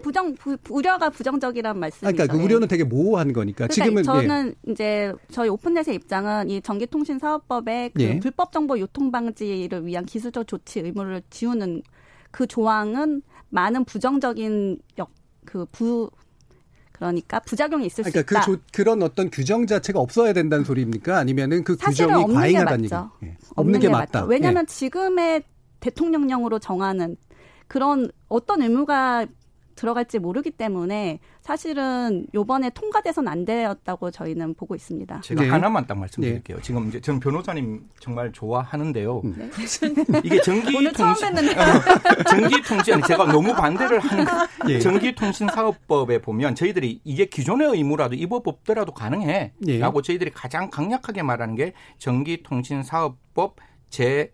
[0.04, 2.14] 부정 부, 우려가 부정적이란 말씀이죠.
[2.14, 4.70] 그러니까 그 우려는 되게 모호한 거니까 그러니까 지금은 저는 예.
[4.70, 8.20] 이제 저희 오픈넷의 입장은 이 전기통신사업법의 그 예.
[8.20, 11.82] 불법 정보 유통 방지를 위한 기술적 조치 의무를 지우는
[12.30, 15.10] 그 조항은 많은 부정적인 역,
[15.46, 16.10] 그 부,
[16.92, 18.40] 그러니까 부작용이 있을 그러니까 수 있다.
[18.40, 21.16] 그 조, 그런 어떤 규정 자체가 없어야 된다는 소리입니까?
[21.16, 22.94] 아니면은 그 규정이 과잉하다는 얘기?
[23.22, 23.36] 예.
[23.56, 24.26] 없는, 게, 게 맞다.
[24.26, 24.72] 왜냐하면 예.
[24.72, 25.44] 지금의
[25.80, 27.16] 대통령령으로 정하는
[27.68, 29.26] 그런 어떤 의무가
[29.74, 35.20] 들어갈지 모르기 때문에 사실은 요번에 통과돼선 안 되었다고 저희는 보고 있습니다.
[35.22, 35.48] 제가 네.
[35.48, 36.56] 하나만 딱 말씀드릴게요.
[36.58, 36.62] 네.
[36.62, 39.22] 지금 이제 전 변호사님 정말 좋아하는데요.
[39.36, 39.50] 네.
[40.24, 44.24] 이게 전기 오늘 통신 처음 뵀는데 어, 전기 통신 제가 너무 반대를 하는
[44.68, 44.78] 예.
[44.78, 50.02] 전기 통신 사업법에 보면 저희들이 이게 기존의 의무라도 이 법 없더라도 가능해라고 예.
[50.02, 53.56] 저희들이 가장 강력하게 말하는 게 전기 통신 사업법
[53.90, 54.32] 제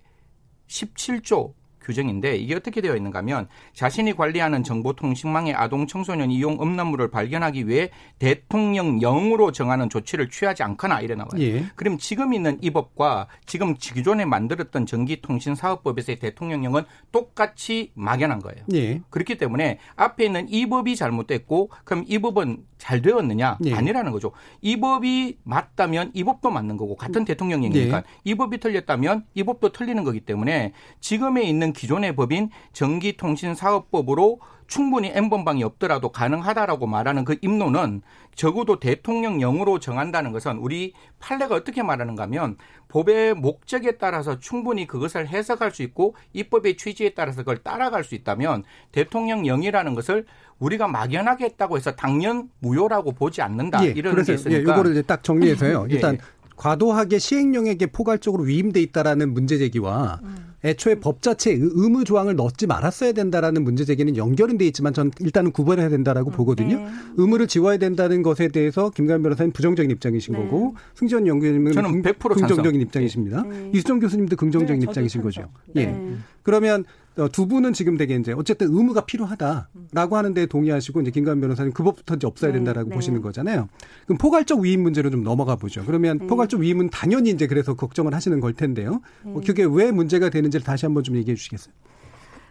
[0.68, 7.68] 17조 규정인데 이게 어떻게 되어 있는가 하면 자신이 관리하는 정보통신망의 아동 청소년 이용 음란물을 발견하기
[7.68, 11.30] 위해 대통령령으로 정하는 조치를 취하지 않거나 이래 나와요.
[11.38, 11.64] 예.
[11.76, 18.64] 그럼 지금 있는 이 법과 지금 기존에 만들었던 전기통신사업법에서의 대통령령은 똑같이 막연한 거예요.
[18.74, 19.00] 예.
[19.10, 23.58] 그렇기 때문에 앞에 있는 이 법이 잘못됐고 그럼 이 법은 잘 되었느냐?
[23.66, 23.74] 예.
[23.74, 24.32] 아니라는 거죠.
[24.62, 28.02] 이 법이 맞다면 이 법도 맞는 거고 같은 대통령령이니까 예.
[28.24, 35.10] 이 법이 틀렸다면 이 법도 틀리는 거기 때문에 지금에 있는 있는 기존의 법인 전기통신사업법으로 충분히
[35.12, 38.02] N번방이 없더라도 가능하다라고 말하는 그 입론은
[38.36, 42.56] 적어도 대통령령으로 정한다는 것은 우리 판례가 어떻게 말하는가 하면
[42.88, 48.62] 법의 목적에 따라서 충분히 그것을 해석할 수 있고 입법의 취지에 따라서 그걸 따라갈 수 있다면
[48.92, 50.24] 대통령령이라는 것을
[50.60, 53.84] 우리가 막연하게 했다고 해서 당연 무효라고 보지 않는다.
[53.86, 54.56] 예, 이런 게 있으니까.
[54.56, 55.86] 예, 이거를 이제 딱 정리해서요.
[55.90, 55.94] 예.
[55.94, 56.18] 일단
[56.54, 60.49] 과도하게 시행령에게 포괄적으로 위임돼 있다라는 문제 제기와 음.
[60.64, 65.52] 애초에 법 자체에 의무 조항을 넣지 말았어야 된다라는 문제 제기는 연결은 돼 있지만 전 일단은
[65.52, 66.76] 구분해야 된다라고 보거든요.
[66.78, 66.86] 네.
[67.16, 70.40] 의무를 지워야 된다는 것에 대해서 김가연 변호사님 부정적인 입장이신 네.
[70.42, 72.80] 거고 승지원 연구위원님은 저는 100% 긍정적인 찬성.
[72.80, 73.42] 입장이십니다.
[73.44, 73.70] 네.
[73.72, 75.44] 이수정 교수님도 긍정적인 네, 입장이신 찬성.
[75.44, 75.52] 거죠.
[75.76, 75.86] 예.
[75.86, 76.14] 네.
[76.42, 81.72] 그러면 어, 두 분은 지금 되게 이제 어쨌든 의무가 필요하다라고 하는데 동의하시고 이제 김가연 변호사님
[81.72, 82.94] 그 법부터 이제 없어야 네, 된다라고 네.
[82.94, 83.68] 보시는 거잖아요.
[84.06, 85.84] 그럼 포괄적 위임 문제로 좀 넘어가 보죠.
[85.84, 86.26] 그러면 네.
[86.26, 89.00] 포괄적 위임은 당연히 이제 그래서 걱정을 하시는 걸 텐데요.
[89.24, 91.74] 어, 그게 왜 문제가 되는지를 다시 한번 좀 얘기해 주시겠어요?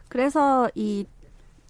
[0.09, 1.05] 그래서 이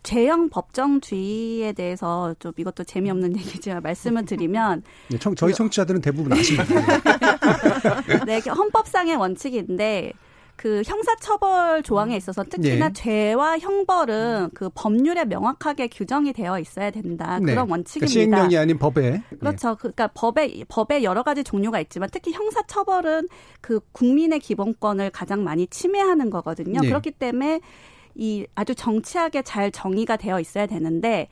[0.03, 6.65] 죄형 법정주의에 대해서 좀 이것도 재미없는 얘기지만 말씀을 드리면 네, 청, 저희 청취자들은 대부분 아십니다.
[8.25, 10.13] 네, 이게 헌법상의 원칙인데
[10.59, 12.93] 그 형사처벌 조항에 있어서 특히나 네.
[12.93, 17.39] 죄와 형벌은 그 법률에 명확하게 규정이 되어 있어야 된다.
[17.39, 17.45] 네.
[17.45, 18.11] 그런 그러니까 원칙입니다.
[18.11, 19.23] 시행령이 아닌 법에.
[19.39, 19.75] 그렇죠.
[19.75, 23.29] 그- 그러니까 법에 법에 여러 가지 종류가 있지만 특히 형사 처벌은
[23.61, 26.81] 그 국민의 기본권을 가장 많이 침해하는 거거든요.
[26.81, 26.89] 네.
[26.89, 27.61] 그렇기 때문에
[28.15, 31.29] 이 아주 정치하게 잘 정의가 되어 있어야 되는데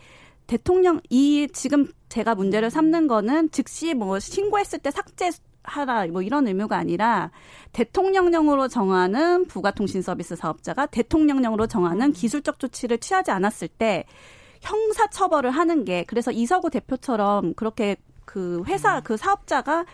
[0.47, 5.31] 대통령 이 지금 제가 문제를 삼는 거는 즉시 뭐 신고했을 때 삭제
[5.67, 7.29] 하라 뭐 이런 의무가 아니라
[7.73, 14.05] 대통령령으로 정하는 부가통신 서비스 사업자가 대통령령으로 정하는 기술적 조치를 취하지 않았을 때
[14.61, 19.85] 형사 처벌을 하는 게 그래서 이서구 대표처럼 그렇게 그 회사 그 사업자가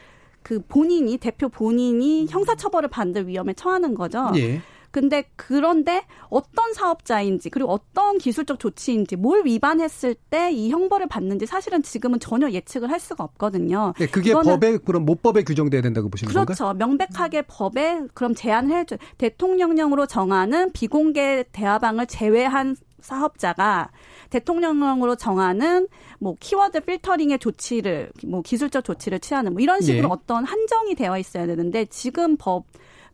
[0.44, 4.32] 그 본인이 대표 본인이 형사 처벌을 받을 위험에 처하는 거죠.
[4.36, 4.62] 예.
[4.94, 11.82] 근데 그런데 어떤 사업자인지 그리고 어떤 기술적 조치인지 뭘 위반했을 때 이 형벌을 받는지 사실은
[11.82, 13.94] 지금은 전혀 예측을 할 수가 없거든요.
[13.98, 16.46] 네, 그게 법에 그럼 모법에 규정돼야 된다고 보시는 건가요?
[16.46, 16.74] 그렇죠.
[16.74, 18.98] 명백하게 법에 그럼 제한을 해줘.
[19.18, 23.90] 대통령령으로 정하는 비공개 대화방을 제외한 사업자가
[24.30, 25.88] 대통령령으로 정하는
[26.20, 30.10] 뭐 키워드 필터링의 조치를 뭐 기술적 조치를 취하는 뭐 이런 식으로 예.
[30.10, 32.66] 어떤 한정이 되어 있어야 되는데 지금 법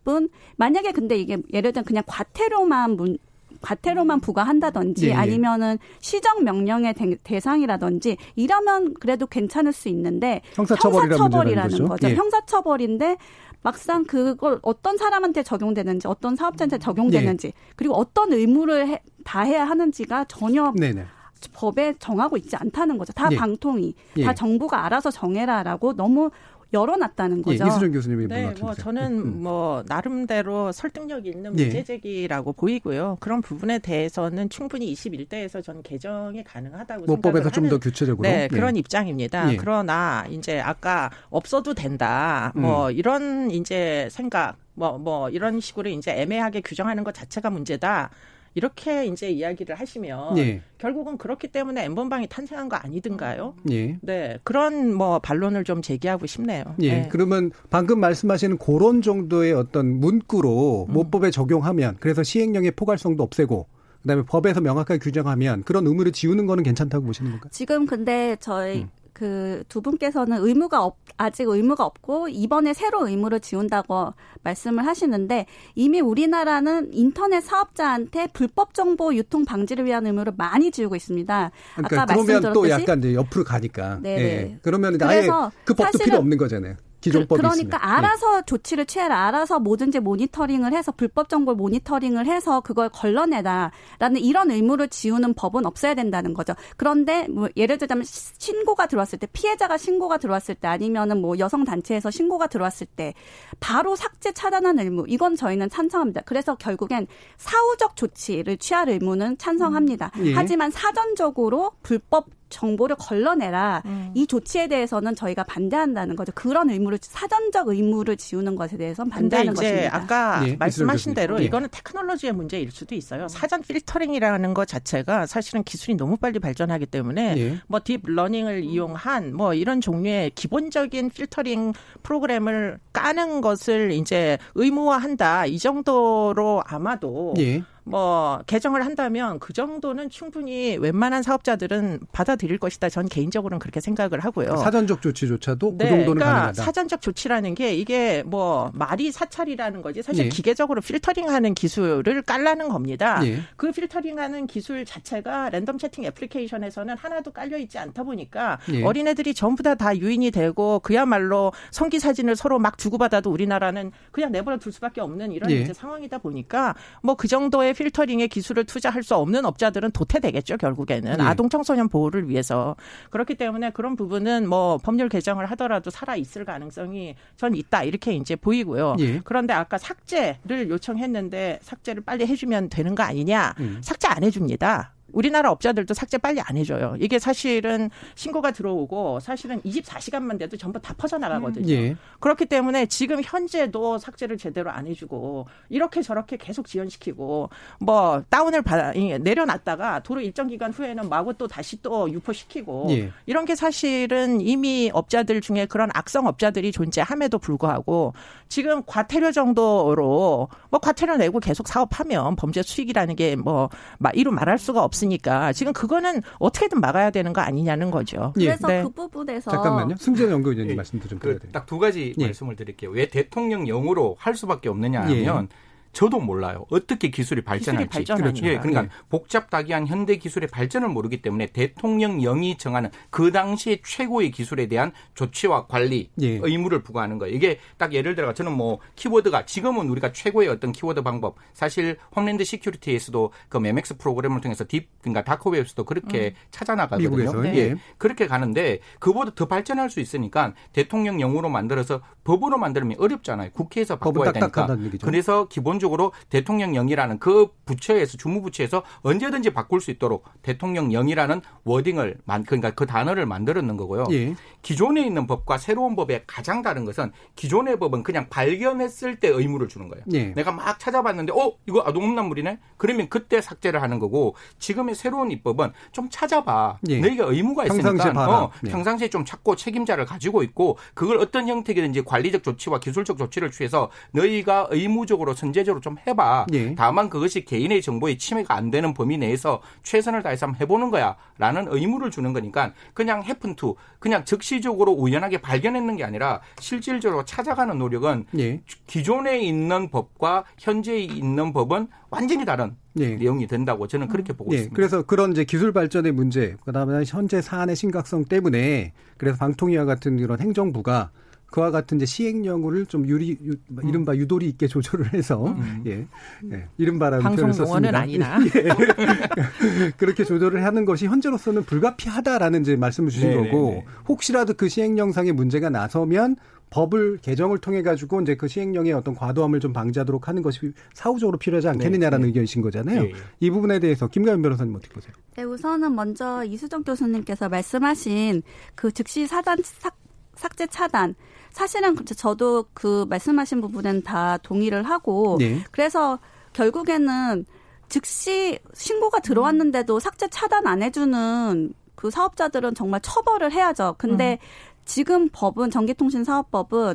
[0.08, 3.18] 은 만약에 근데 이게 예를 들면 그냥 과태료만 문
[3.60, 5.14] 과태료만 부과한다든지 예, 예.
[5.14, 11.84] 아니면은 시정 명령의 대- 대상이라든지 이러면 그래도 괜찮을 수 있는데 형사처벌이라는 거죠.
[11.84, 12.08] 거죠.
[12.08, 12.14] 예.
[12.14, 13.18] 형사처벌인데
[13.62, 20.24] 막상 그걸 어떤 사람한테 적용되는지 어떤 사업자한테 적용되는지 그리고 어떤 의무를 해, 다 해야 하는지가
[20.24, 21.04] 전혀 네네.
[21.52, 23.12] 법에 정하고 있지 않다는 거죠.
[23.12, 23.36] 다 예.
[23.36, 24.24] 방통위, 예.
[24.24, 26.30] 다 정부가 알아서 정해라라고 너무
[26.72, 27.66] 열어놨다는 예, 거죠.
[27.66, 28.54] 이수정 교수님이 네.
[28.60, 31.64] 뭐 저는 뭐 나름대로 설득력 있는 예.
[31.64, 33.18] 문제 제기라고 보이고요.
[33.20, 38.28] 그런 부분에 대해서는 충분히 21대에서 저는 개정이 가능하다고 모법에서 생각을 좀더 하는 구체적으로.
[38.28, 38.48] 네, 예.
[38.48, 39.52] 그런 입장입니다.
[39.52, 39.56] 예.
[39.56, 42.52] 그러나 이제 아까 없어도 된다.
[42.54, 42.92] 뭐 음.
[42.92, 48.10] 이런 이제 생각 뭐 뭐 이런 식으로 이제 애매하게 규정하는 것 자체가 문제다.
[48.54, 50.62] 이렇게 이제 이야기를 하시면 예.
[50.78, 53.54] 결국은 그렇기 때문에 엠번방이 탄생한 거 아니든가요?
[53.70, 53.96] 예.
[54.00, 56.64] 네, 그런 뭐 반론을 좀 제기하고 싶네요.
[56.80, 57.02] 예.
[57.02, 57.08] 네.
[57.10, 60.92] 그러면 방금 말씀하시는 그런 정도의 어떤 문구로 음.
[60.92, 63.66] 모법에 적용하면 그래서 시행령의 포괄성도 없애고
[64.02, 67.50] 그다음에 법에서 명확하게 규정하면 그런 의무를 지우는 거는 괜찮다고 보시는 건가요?
[67.52, 68.88] 지금 근데 저희 음.
[69.20, 76.00] 그 두 분께서는 의무가 없, 아직 의무가 없고 이번에 새로 의무를 지운다고 말씀을 하시는데 이미
[76.00, 81.50] 우리나라는 인터넷 사업자한테 불법 정보 유통 방지를 위한 의무를 많이 지우고 있습니다.
[81.74, 84.00] 그러니까 아까 그러면 또 말씀드렸듯이 약간 이제 옆으로 가니까.
[84.02, 84.22] 네네.
[84.22, 84.58] 예.
[84.62, 85.28] 그러면 이제 아예
[85.64, 86.76] 그 법도 필요 없는 거잖아요.
[87.00, 87.80] 기존 법이 그러니까 있으면.
[87.82, 87.86] 예.
[87.96, 89.26] 알아서 조치를 취해라.
[89.26, 95.94] 알아서 뭐든지 모니터링을 해서 불법 정보를 모니터링을 해서 그걸 걸러내다라는 이런 의무를 지우는 법은 없어야
[95.94, 96.54] 된다는 거죠.
[96.76, 101.64] 그런데 뭐 예를 들자면 시- 신고가 들어왔을 때 피해자가 신고가 들어왔을 때 아니면은 뭐 여성
[101.64, 103.14] 단체에서 신고가 들어왔을 때
[103.60, 106.22] 바로 삭제 차단하는 의무 이건 저희는 찬성합니다.
[106.26, 107.06] 그래서 결국엔
[107.38, 110.10] 사후적 조치를 취할 의무는 찬성합니다.
[110.24, 110.34] 예.
[110.34, 113.82] 하지만 사전적으로 불법 정보를 걸러내라
[114.14, 116.32] 이 조치에 대해서는 저희가 반대한다는 거죠.
[116.34, 119.96] 그런 의무를 사전적 의무를 지우는 것에 대해서는 반대하는 이제 것입니다.
[119.96, 121.40] 아까 예, 말씀하신 대로.
[121.40, 121.44] 예.
[121.44, 123.28] 이거는 테크놀로지의 문제일 수도 있어요.
[123.28, 127.60] 사전 필터링이라는 것 자체가 사실은 기술이 너무 빨리 발전하기 때문에 예.
[127.66, 135.58] 뭐 deep learning을 이용한 뭐 이런 종류의 기본적인 필터링 프로그램을 까는 것을 이제 의무화한다 이
[135.58, 137.62] 정도로 아마도 예.
[137.90, 142.88] 뭐 개정을 한다면 그 정도는 충분히 웬만한 사업자들은 받아들일 것이다.
[142.88, 144.56] 전 개인적으로는 그렇게 생각을 하고요.
[144.56, 146.62] 사전적 조치조차도 네, 그 정도는 그러니까 가능하다.
[146.62, 150.28] 사전적 조치라는 게 이게 뭐 말이 사찰이라는 거지 사실 예.
[150.28, 153.20] 기계적으로 필터링하는 기술을 깔라는 겁니다.
[153.24, 153.40] 예.
[153.56, 158.84] 그 필터링하는 기술 자체가 랜덤 채팅 애플리케이션에서는 하나도 깔려 있지 않다 보니까 예.
[158.84, 164.58] 어린애들이 전부 다 다 유인이 되고 그야말로 성기 사진을 서로 막 주고받아도 우리나라는 그냥 내버려
[164.58, 165.60] 둘 수밖에 없는 이런 예.
[165.60, 171.22] 이제 상황이다 보니까 뭐 그 정도의 필터링의 기술을 투자할 수 없는 업자들은 도태되겠죠 결국에는 예.
[171.22, 172.76] 아동 청소년 보호를 위해서
[173.08, 178.36] 그렇기 때문에 그런 부분은 뭐 법률 개정을 하더라도 살아 있을 가능성이 전 있다 이렇게 이제
[178.36, 178.96] 보이고요.
[178.98, 179.20] 예.
[179.24, 183.54] 그런데 아까 삭제를 요청했는데 삭제를 빨리 해주면 되는 거 아니냐?
[183.60, 183.80] 음.
[183.82, 184.92] 삭제 안 해줍니다.
[185.12, 186.96] 우리나라 업자들도 삭제 빨리 안 해줘요.
[187.00, 191.72] 이게 사실은 신고가 들어오고 사실은 24시간만 돼도 전부 다 퍼져나가거든요.
[191.72, 191.96] 예.
[192.20, 198.92] 그렇기 때문에 지금 현재도 삭제를 제대로 안 해주고 이렇게 저렇게 계속 지연시키고 뭐 다운을 받아
[198.92, 203.10] 내려놨다가 도로 일정 기간 후에는 마구 또 다시 또 유포시키고 예.
[203.26, 208.14] 이런 게 사실은 이미 업자들 중에 그런 악성 업자들이 존재함에도 불구하고
[208.48, 213.68] 지금 과태료 정도로 뭐 과태료 내고 계속 사업하면 범죄 수익이라는 게 뭐
[214.14, 214.94] 이루 말할 수가 없.
[215.00, 218.32] 없으니까 지금 그거는 어떻게든 막아야 되는 거 아니냐는 거죠.
[218.38, 218.46] 예.
[218.46, 218.82] 그래서 네.
[218.82, 219.96] 그 부분에서 잠깐만요.
[219.96, 220.74] 승재 연구위원님 예.
[220.74, 221.52] 말씀도 좀 드려야 돼요.
[221.52, 222.24] 딱두 가지 예.
[222.26, 222.90] 말씀을 드릴게요.
[222.90, 225.69] 왜 대통령령으로 할 수밖에 없느냐 하면 예.
[225.92, 226.66] 저도 몰라요.
[226.70, 227.98] 어떻게 기술이 발전할지.
[228.00, 228.46] 기술이 그렇죠.
[228.46, 228.88] 예, 그러니까 네.
[229.08, 236.10] 복잡다기한 현대 기술의 발전을 모르기 때문에 대통령령이 정하는 그 당시의 최고의 기술에 대한 조치와 관리
[236.20, 236.38] 예.
[236.42, 237.34] 의무를 부과하는 거예요.
[237.34, 242.44] 이게 딱 예를 들어 저는 뭐 키워드가 지금은 우리가 최고의 어떤 키워드 방법 사실 Homeland
[242.44, 246.46] Security에서도 그 Memex 프로그램을 통해서 deep 그러니까 dark web에서도 그렇게 음.
[246.50, 247.46] 찾아 나가거든요.
[247.46, 247.56] 예.
[247.56, 247.74] 예.
[247.98, 253.50] 그렇게 가는데 그보다 더 발전할 수 있으니까 대통령령으로 만들어서 법으로 만들면 어렵잖아요.
[253.52, 254.68] 국회에서 바꿔야 되니까.
[255.02, 262.70] 그래서 기본 기본적으로 대통령령이라는 그 부처에서 주무부처에서 언제든지 바꿀 수 있도록 대통령령이라는 wording을 만 그러니까
[262.72, 264.04] 그 단어를 만들었는 거고요.
[264.12, 264.34] 예.
[264.62, 269.88] 기존에 있는 법과 새로운 법의 가장 다른 것은 기존의 법은 그냥 발견했을 때 의무를 주는
[269.88, 270.04] 거예요.
[270.12, 270.26] 예.
[270.34, 272.58] 내가 막 찾아봤는데 어 이거 아동음란물이네.
[272.76, 276.78] 그러면 그때 삭제를 하는 거고 지금의 새로운 입법은 좀 찾아봐.
[276.90, 277.00] 예.
[277.00, 278.70] 너희가 의무가 있으니까 평상시에, 어, 예.
[278.70, 284.68] 평상시에 좀 찾고 책임자를 가지고 있고 그걸 어떤 형태이든지 관리적 조치와 기술적 조치를 취해서 너희가
[284.70, 286.46] 의무적으로 선제적 구체적으로 좀 해봐.
[286.52, 286.74] 예.
[286.74, 292.10] 다만 그것이 개인의 정보에 침해가 안 되는 범위 내에서 최선을 다해서 한번 해보는 거야라는 의무를
[292.10, 298.60] 주는 거니까 그냥 해픈투 그냥 즉시적으로 우연하게 발견했는 게 아니라 실질적으로 찾아가는 노력은 예.
[298.86, 303.14] 기존에 있는 법과 현재 있는 법은 완전히 다른 예.
[303.16, 304.56] 내용이 된다고 저는 그렇게 보고 예.
[304.56, 304.76] 있습니다.
[304.76, 310.40] 그래서 그런 이제 기술 발전의 문제, 그다음에 현재 사안의 심각성 때문에 그래서 방통위와 같은 이런
[310.40, 311.10] 행정부가
[311.50, 315.82] 그와 같은 이제 시행령을 좀 유리 유, 뭐 이른바 유도리 있게 조절을 해서 음.
[315.86, 316.06] 예,
[316.52, 319.90] 예 이른바라는 방송 용어는 아니나 예.
[319.98, 323.50] 그렇게 조절을 하는 것이 현재로서는 불가피하다라는 이제 말씀을 주신 네네네.
[323.50, 323.84] 거고 네, 네.
[324.08, 326.36] 혹시라도 그 시행령상의 문제가 나서면
[326.70, 331.68] 법을 개정을 통해 가지고 이제 그 시행령의 어떤 과도함을 좀 방지하도록 하는 것이 사후적으로 필요하지
[331.68, 332.28] 않겠느냐라는 네, 네.
[332.28, 333.02] 의견이신 거잖아요.
[333.02, 333.12] 네.
[333.40, 335.12] 이 부분에 대해서 김가연 변호사님 어떻게 보세요?
[335.34, 338.42] 네, 우선은 먼저 이수정 교수님께서 말씀하신
[338.76, 339.96] 그 즉시 사단 삭,
[340.36, 341.16] 삭제 차단
[341.50, 345.62] 사실은 저도 그 말씀하신 부분은 다 동의를 하고 네.
[345.70, 346.18] 그래서
[346.52, 347.44] 결국에는
[347.88, 353.96] 즉시 신고가 들어왔는데도 삭제 차단 안 해주는 그 사업자들은 정말 처벌을 해야죠.
[353.98, 354.46] 근데 음.
[354.84, 356.94] 지금 법은 전기통신사업법은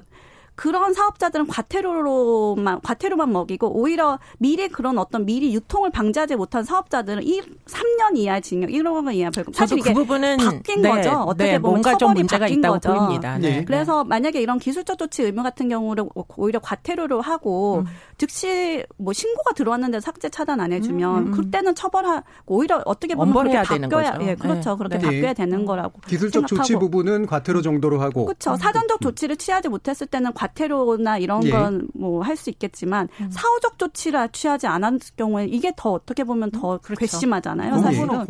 [0.55, 7.43] 그런 사업자들은 과태료로만 과태료만 먹이고 오히려 미래 그런 어떤 미리 유통을 방지하지 못한 사업자들은 1,
[7.65, 9.51] 3년 이하 징역, 1억 원 이하 벌금.
[9.53, 11.11] 사실 이게 그 부분은 바뀐 네, 거죠.
[11.11, 12.93] 어떻게 네, 보면 뭔가 좀 문제가 있다고 거죠.
[12.93, 13.37] 보입니다.
[13.37, 13.65] 네.
[13.65, 16.05] 그래서 만약에 이런 기술적 조치 의무 같은 경우를
[16.37, 17.85] 오히려 과태료로 하고 음.
[18.17, 21.31] 즉시 뭐 신고가 들어왔는데 삭제 차단 안 해주면 음, 음.
[21.31, 24.77] 그때는 처벌하고 오히려 어떻게 보면 그렇게 바뀌어야 예 그렇죠 네.
[24.77, 25.03] 그렇게 네.
[25.03, 26.63] 바뀌어야 되는 거라고 기술적 생각하고.
[26.63, 28.57] 조치 부분은 과태료 정도로 하고 그렇죠 음.
[28.57, 31.49] 사전적 조치를 취하지 못했을 때는 과 태료나 이런 예.
[31.49, 33.29] 건뭐 할 수 있겠지만 음.
[33.31, 36.99] 사후적 조치를 취하지 않았을 경우에 이게 더 어떻게 보면 더 음, 그렇죠.
[36.99, 38.25] 괘씸하잖아요 사실은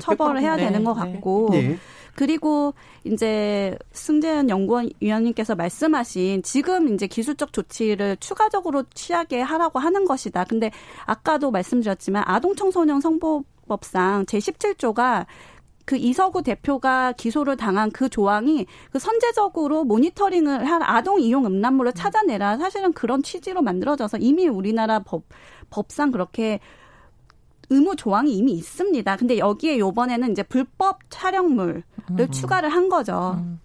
[0.00, 0.64] 처벌을 해야 네.
[0.64, 1.12] 되는 것 네.
[1.12, 1.48] 같고.
[1.52, 1.78] 네.
[2.14, 10.44] 그리고 이제 승재현 연구위원님께서 말씀하신 지금 이제 기술적 조치를 추가적으로 취하게 하라고 하는 것이다.
[10.44, 10.70] 근데
[11.06, 15.26] 아까도 말씀드렸지만 아동 청소년 성보 법상 제17조가
[15.90, 22.58] 그 이서구 대표가 기소를 당한 그 조항이 그 선제적으로 모니터링을 한 아동 이용 음란물을 찾아내라
[22.58, 25.24] 사실은 그런 취지로 만들어져서 이미 우리나라 법
[25.68, 26.60] 법상 그렇게
[27.70, 29.16] 의무 조항이 이미 있습니다.
[29.16, 32.30] 근데 여기에 요번에는 이제 불법 촬영물을 음.
[32.30, 33.34] 추가를 한 거죠.
[33.40, 33.58] 음.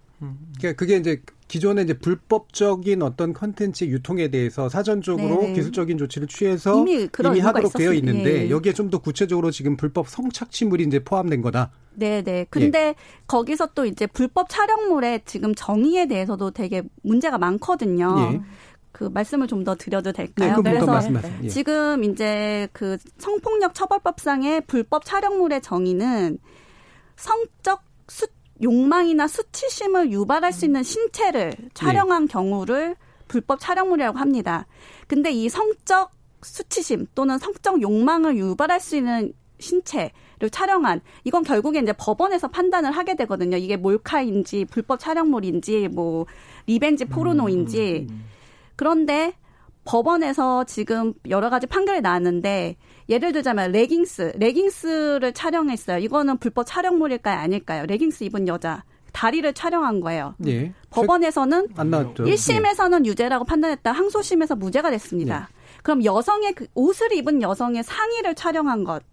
[0.57, 1.21] 그러니까 그게 이제
[1.55, 5.53] 기존에 이제 불법적인 어떤 컨텐츠 유통에 대해서 사전적으로 네네.
[5.53, 8.49] 기술적인 조치를 취해서 이미, 이미 하도록 되어 있는데 예.
[8.49, 11.71] 여기에 좀 더 구체적으로 지금 불법 성착취물이 이제 포함된 거다.
[11.93, 12.47] 네네.
[12.49, 12.95] 근데 예.
[13.25, 18.33] 거기서 또 이제 불법 촬영물의 지금 정의에 대해서도 되게 문제가 많거든요.
[18.33, 18.41] 예.
[18.91, 20.61] 그 말씀을 좀 더 드려도 될까요?
[20.61, 20.99] 네, 그래서
[21.41, 21.47] 예.
[21.47, 26.37] 지금 이제 그 성폭력 처벌법상의 불법 촬영물의 정의는
[27.15, 27.94] 성적 수
[28.61, 32.31] 욕망이나 수치심을 유발할 수 있는 신체를 촬영한 네.
[32.31, 32.95] 경우를
[33.27, 34.65] 불법 촬영물이라고 합니다.
[35.07, 41.93] 근데 이 성적 수치심 또는 성적 욕망을 유발할 수 있는 신체를 촬영한 이건 결국에 이제
[41.93, 43.57] 법원에서 판단을 하게 되거든요.
[43.57, 46.25] 이게 몰카인지 불법 촬영물인지 뭐
[46.67, 48.25] revenge 포르노인지 음, 음, 음.
[48.75, 49.33] 그런데
[49.85, 52.75] 법원에서 지금 여러 가지 판결이 나왔는데
[53.09, 55.99] 예를 들자면 레깅스, 레깅스를 촬영했어요.
[55.99, 57.85] 이거는 불법 촬영물일까요, 아닐까요?
[57.85, 58.83] 레깅스 입은 여자.
[59.15, 60.35] 다리를 촬영한 거예요.
[60.45, 60.73] 예.
[60.89, 62.25] 법원에서는 안 나왔죠.
[62.25, 63.09] 1심에서는 예.
[63.09, 63.91] 유죄라고 판단했다.
[63.91, 65.47] 항소심에서 무죄가 됐습니다.
[65.49, 65.55] 예.
[65.83, 69.03] 그럼 여성의 그 옷을 입은 여성의 상의를 촬영한 것.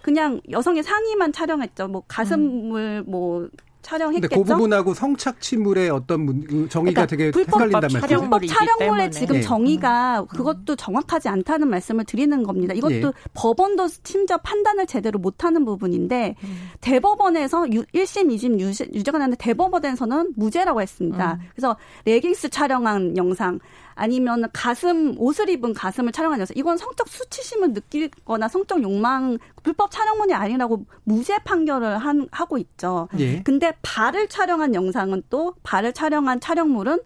[0.00, 1.88] 그냥 여성의 상의만 촬영했죠.
[1.88, 3.10] 뭐 가슴을 음.
[3.10, 3.48] 뭐
[3.82, 4.28] 촬영했겠죠.
[4.28, 8.20] 근데 그 부분하고 성착취물의 어떤 그 정의가 그러니까 되게 헷갈린단 말이죠.
[8.20, 9.40] 불법 촬영물의 지금 네.
[9.40, 10.26] 정의가 음.
[10.26, 12.74] 그것도 정확하지 않다는 말씀을 드리는 겁니다.
[12.74, 13.12] 이것도 네.
[13.34, 16.70] 법원도 심지어 판단을 제대로 못하는 부분인데 음.
[16.80, 21.34] 대법원에서 유, 1심, 2심 유죄, 유죄가 났는데 대법원에서는 무죄라고 했습니다.
[21.34, 21.48] 음.
[21.54, 23.58] 그래서 레깅스 촬영한 영상
[24.00, 30.32] 아니면 가슴 옷을 입은 가슴을 촬영한 여성 이건 성적 수치심을 느끼거나 성적 욕망 불법 촬영물이
[30.32, 33.08] 아니라고 무죄 판결을 한, 하고 있죠.
[33.18, 33.42] 예.
[33.42, 37.00] 근데 발을 촬영한 영상은 또 발을 촬영한 촬영물은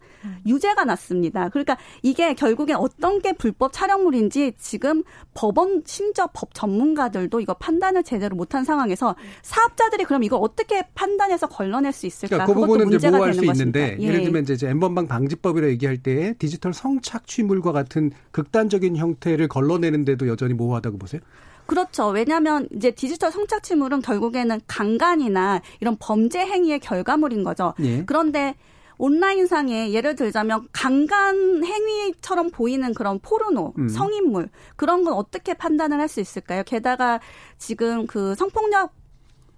[0.47, 1.49] 유죄가 났습니다.
[1.49, 5.03] 그러니까 이게 결국에 어떤 게 불법 촬영물인지 지금
[5.35, 11.93] 법원 심지어 법 전문가들도 이거 판단을 제대로 못한 상황에서 사업자들이 그럼 이걸 어떻게 판단해서 걸러낼
[11.93, 12.37] 수 있을까?
[12.37, 14.13] 그러니까 그 부분은 이제 모호할 수 있는데 예.
[14.13, 20.99] 를 들면 이제 엠번방 방지법이라 얘기할 때 디지털 성착취물과 같은 극단적인 형태를 걸러내는데도 여전히 모호하다고
[20.99, 21.23] 보세요?
[21.67, 22.09] 그렇죠.
[22.09, 27.73] 왜냐하면 이제 디지털 성착취물은 결국에는 강간이나 이런 범죄 행위의 결과물인 거죠.
[27.81, 28.05] 예.
[28.05, 28.55] 그런데
[28.99, 33.89] 온라인상에 예를 들자면 강간 행위처럼 보이는 그런 포르노, 음.
[33.89, 36.63] 성인물 그런 건 어떻게 판단을 할 수 있을까요?
[36.65, 37.19] 게다가
[37.59, 38.93] 지금 그 성폭력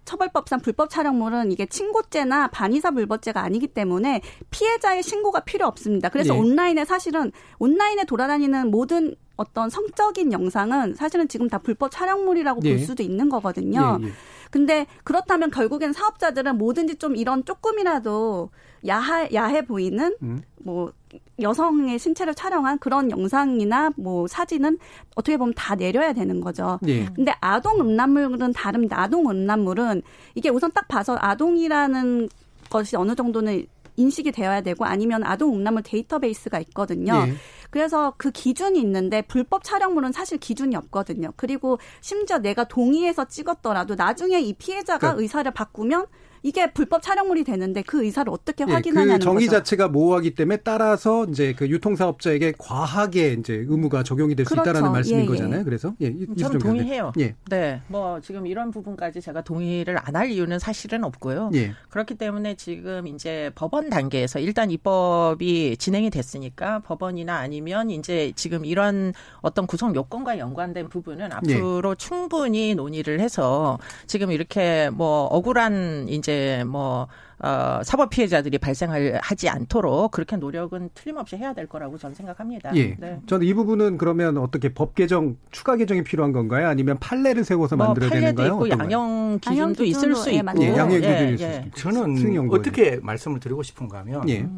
[0.07, 6.09] 처벌법상 불법 촬영물은 이게 친고죄나 반의사 불법죄가 아니기 때문에 피해자의 신고가 필요 없습니다.
[6.09, 6.39] 그래서 네.
[6.41, 12.71] 온라인에 사실은 온라인에 돌아다니는 모든 어떤 성적인 영상은 사실은 지금 다 불법 촬영물이라고 네.
[12.71, 13.99] 볼 수도 있는 거거든요.
[13.99, 14.09] 네,
[14.51, 18.51] 근데 그렇다면 결국엔 사업자들은 뭐든지 좀 이런 조금이라도
[18.87, 20.41] 야해 야해 보이는 음.
[20.59, 20.93] 뭐
[21.41, 24.79] 여성의 신체를 촬영한 그런 영상이나 뭐 사진은
[25.15, 26.79] 어떻게 보면 다 내려야 되는 거죠.
[26.87, 27.07] 예.
[27.07, 29.01] 근데 아동 음란물은 다릅니다.
[29.01, 30.03] 아동 음란물은
[30.35, 32.29] 이게 우선 딱 봐서 아동이라는
[32.71, 33.67] 것이 어느 정도는
[33.97, 37.27] 인식이 되어야 되고 아니면 아동 음란물 데이터베이스가 있거든요.
[37.29, 37.35] 예.
[37.71, 41.33] 그래서 그 기준이 있는데 불법 촬영물은 사실 기준이 없거든요.
[41.37, 45.23] 그리고 심지어 내가 동의해서 찍었더라도 나중에 이 피해자가 그러니까.
[45.23, 46.07] 의사를 바꾸면
[46.47, 49.59] 이게 불법 촬영물이 되는데 그 의사를 어떻게 예, 확인하냐는 그 정의 거죠.
[49.59, 54.71] 자체가 모호하기 때문에 따라서 이제 그 유통사업자에게 과하게 이제 의무가 적용이 될수 그렇죠.
[54.71, 55.27] 있다라는 말씀인 예, 예.
[55.27, 55.65] 거잖아요.
[55.65, 57.11] 그래서 예, 저는 동의해요.
[57.19, 57.35] 예.
[57.51, 61.51] 네, 뭐 지금 이런 부분까지 제가 동의를 안 할 이유는 사실은 없고요.
[61.55, 61.73] 예.
[61.91, 69.13] 그렇기 때문에 지금 이제 법원 단계에서 일단 입법이 진행이 됐으니까 법원이나 아니면 이제 지금 이런
[69.43, 71.95] 어떤 구성 요건과 연관된 부분은 앞으로 예.
[71.97, 76.36] 충분히 논의를 해서 지금 이렇게 뭐 억울한 이제
[76.67, 77.09] 뭐
[77.39, 82.75] 어, 사법 피해자들이 발생하지 않도록 그렇게 노력은 틀림없이 해야 될 거라고 저는 생각합니다.
[82.77, 82.97] 예.
[82.99, 83.21] 네.
[83.27, 86.67] 저는 이 부분은 그러면 어떻게 법 개정 추가 개정이 필요한 건가요?
[86.69, 90.63] 아니면 판례를 세워서 뭐 만들어야 되는 거요 있고 양형 기준도 있을 수 예, 있고.
[90.63, 91.71] 예, 양형 기준이 예, 있을 수 있고.
[91.77, 94.49] 저는 어떻게 말씀을 드리고 싶은가 하면 예.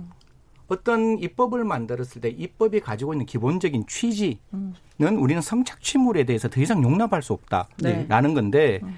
[0.69, 4.75] 어떤 입법을 만들었을 때 입법이 가지고 있는 기본적인 취지는 음.
[5.01, 8.35] 우리는 성착취물에 대해서 더 이상 용납할 수 없다라는 네.
[8.35, 8.95] 건데 음.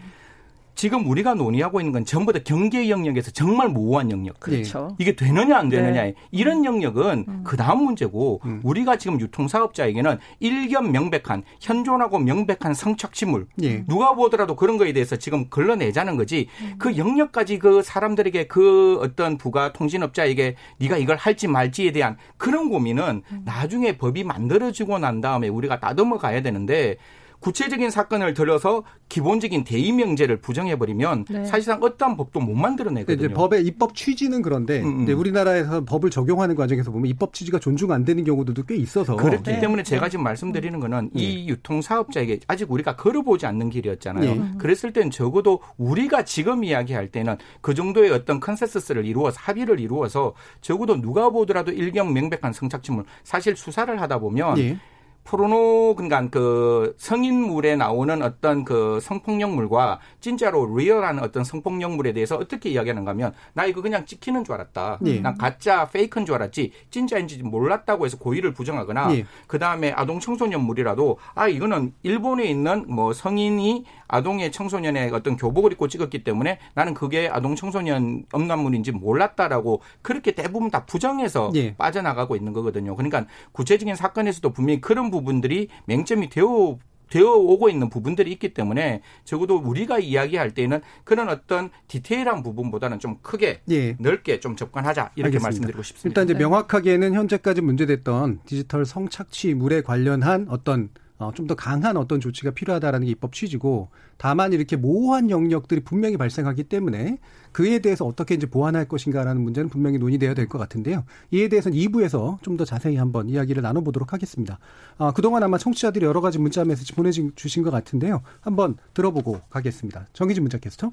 [0.75, 4.41] 지금 우리가 논의하고 있는 건 전부 다 경계 영역에서 정말 모호한 영역.
[4.41, 4.97] 그렇죠.
[4.99, 6.03] 이게 되느냐 안 되느냐.
[6.03, 6.15] 네.
[6.31, 7.41] 이런 영역은 음.
[7.45, 8.61] 그 다음 문제고 음.
[8.65, 13.85] 우리가 지금 유통사업자에게는 일견 명백한 현존하고 명백한 성착취물 예.
[13.87, 16.75] 누가 보더라도 그런 거에 대해서 지금 걸러내자는 거지 음.
[16.79, 23.23] 그 영역까지 그 사람들에게 그 어떤 부가 통신업자에게 네가 이걸 할지 말지에 대한 그런 고민은
[23.31, 23.43] 음.
[23.45, 26.97] 나중에 법이 만들어지고 난 다음에 우리가 다듬어 가야 되는데
[27.41, 31.45] 구체적인 사건을 들어서 기본적인 대의 명제를 부정해 버리면 네.
[31.45, 33.17] 사실상 어떠한 법도 못 만들어내거든요.
[33.17, 35.19] 이제 법의 입법 취지는 그런데 음, 음.
[35.19, 39.61] 우리나라에서 법을 적용하는 과정에서 보면 입법 취지가 존중 안 되는 경우들도 꽤 있어서 그렇기 네.
[39.61, 41.23] 때문에 제가 지금 말씀드리는 거는 네.
[41.23, 44.35] 이 유통 사업자에게 아직 우리가 걸어보지 않는 길이었잖아요.
[44.35, 44.51] 네.
[44.59, 51.01] 그랬을 땐 적어도 우리가 지금 이야기할 때는 그 정도의 어떤 consensus를 이루어서 합의를 이루어서 적어도
[51.01, 54.79] 누가 보더라도 일경 명백한 성착취물 사실 수사를 하다 보면 네.
[55.25, 63.11] 포르노 그러니까 그 성인물에 나오는 어떤 그 성폭력물과 진짜로 리얼한 어떤 성폭력물에 대해서 어떻게 이야기하는가
[63.13, 64.99] 하면 나 이거 그냥 찍히는 줄 알았다.
[65.07, 65.21] 예.
[65.21, 69.27] 난 가짜 페이크인 줄 알았지 진짜인지 몰랐다고 해서 고의를 부정하거나 예.
[69.47, 76.25] 그다음에 아동 청소년물이라도 아 이거는 일본에 있는 뭐 성인이 아동의 청소년의 어떤 교복을 입고 찍었기
[76.25, 81.75] 때문에 나는 그게 아동 청소년 음란물인지 몰랐다라고 그렇게 대부분 다 부정해서 예.
[81.77, 82.97] 빠져나가고 있는 거거든요.
[82.97, 86.79] 그러니까 구체적인 사건에서도 분명히 그런 부분들이 맹점이 되어
[87.11, 93.19] 되어 오고 있는 부분들이 있기 때문에 적어도 우리가 이야기할 때는 그런 어떤 디테일한 부분보다는 좀
[93.21, 93.97] 크게 예.
[93.99, 95.45] 넓게 좀 접근하자 이렇게 알겠습니다.
[95.45, 96.09] 말씀드리고 싶습니다.
[96.09, 96.39] 일단 이제 네.
[96.39, 100.91] 명확하게는 현재까지 문제됐던 디지털 성착취물에 관련한 어떤
[101.21, 106.17] 어, 좀 더 강한 어떤 조치가 필요하다라는 게 입법 취지고 다만 이렇게 모호한 영역들이 분명히
[106.17, 107.19] 발생하기 때문에
[107.53, 111.05] 그에 대해서 어떻게 이제 보완할 것인가라는 문제는 분명히 논의돼야 될 것 같은데요.
[111.31, 114.59] 이에 대해서는 2부에서 좀 더 자세히 한번 이야기를 나눠보도록 하겠습니다.
[114.99, 118.23] 아, 그동안 아마 청취자들이 여러 가지 문자 메시지 보내주신 것 같은데요.
[118.41, 120.07] 한번 들어보고 가겠습니다.
[120.13, 120.91] 정기진 문자 캐스터.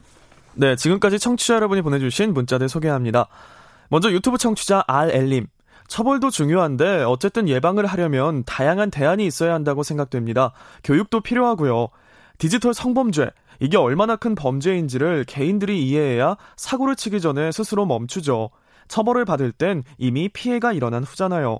[0.55, 3.27] 네, 지금까지 청취자 여러분이 보내주신 문자들 소개합니다.
[3.89, 5.47] 먼저 유튜브 청취자 RL님.
[5.87, 10.53] 처벌도 중요한데 어쨌든 예방을 하려면 다양한 대안이 있어야 한다고 생각됩니다.
[10.83, 11.89] 교육도 필요하고요.
[12.37, 18.51] 디지털 성범죄, 이게 얼마나 큰 범죄인지를 개인들이 이해해야 사고를 치기 전에 스스로 멈추죠.
[18.87, 21.59] 처벌을 받을 땐 이미 피해가 일어난 후잖아요.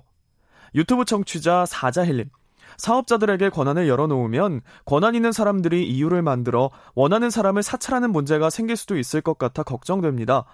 [0.74, 2.30] 유튜브 청취자 사자힐님.
[2.76, 9.20] 사업자들에게 권한을 열어놓으면 권한 있는 사람들이 이유를 만들어 원하는 사람을 사찰하는 문제가 생길 수도 있을
[9.20, 10.44] 것 같아 걱정됩니다.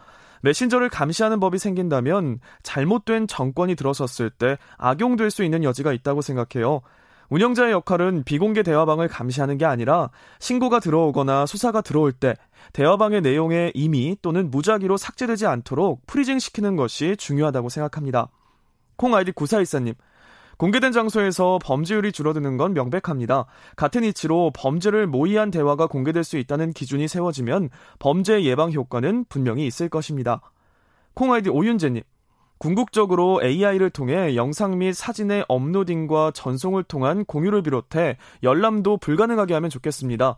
[0.45, 6.83] 메신저를 감시하는 법이 생긴다면 잘못된 정권이 들어섰을 때 악용될 수 있는 여지가 있다고 생각해요.
[7.31, 12.35] 운영자의 역할은 비공개 대화방을 감시하는 게 아니라 신고가 들어오거나 수사가 들어올 때
[12.75, 18.29] 대화방의 내용에 이미 또는 무작위로 삭제되지 않도록 프리징시키는 것이 중요하다고 생각합니다.
[18.97, 19.95] 콩 아이디 9414님.
[20.57, 23.47] 공개된 장소에서 범죄율이 줄어드는 건 명백합니다.
[23.77, 29.89] 같은 이치로 범죄를 모의한 대화가 공개될 수 있다는 기준이 세워지면 범죄 예방 효과는 분명히 있을
[29.89, 30.41] 것입니다.
[31.15, 32.03] 콩아이디 오윤재님.
[32.59, 40.37] 궁극적으로 AI를 통해 영상 및 사진의 업로딩과 전송을 통한 공유를 비롯해 열람도 불가능하게 하면 좋겠습니다.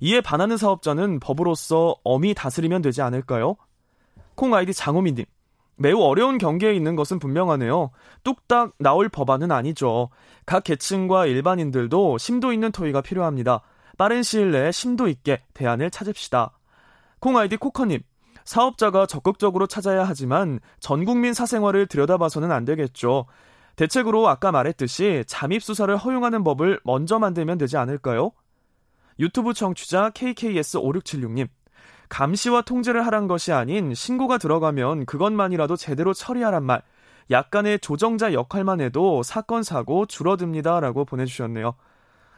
[0.00, 3.56] 이에 반하는 사업자는 법으로서 엄히 다스리면 되지 않을까요?
[4.34, 5.24] 콩 아이디 장호민님.
[5.78, 7.90] 매우 어려운 경계에 있는 것은 분명하네요.
[8.24, 10.10] 뚝딱 나올 법안은 아니죠.
[10.44, 13.62] 각 계층과 일반인들도 심도 있는 토의가 필요합니다.
[13.96, 16.52] 빠른 시일 내에 심도 있게 대안을 찾읍시다.
[17.20, 18.00] 콩 아이디 코커님.
[18.44, 23.26] 사업자가 적극적으로 찾아야 하지만 전 국민 사생활을 들여다봐서는 안 되겠죠.
[23.76, 28.32] 대책으로 아까 말했듯이 잠입 수사를 허용하는 법을 먼저 만들면 되지 않을까요?
[29.20, 31.48] 유튜브 청취자 KKS5676님.
[32.08, 36.82] 감시와 통제를 하란 것이 아닌 신고가 들어가면 그것만이라도 제대로 처리하란 말.
[37.30, 41.74] 약간의 조정자 역할만 해도 사건 사고 줄어듭니다라고 보내주셨네요.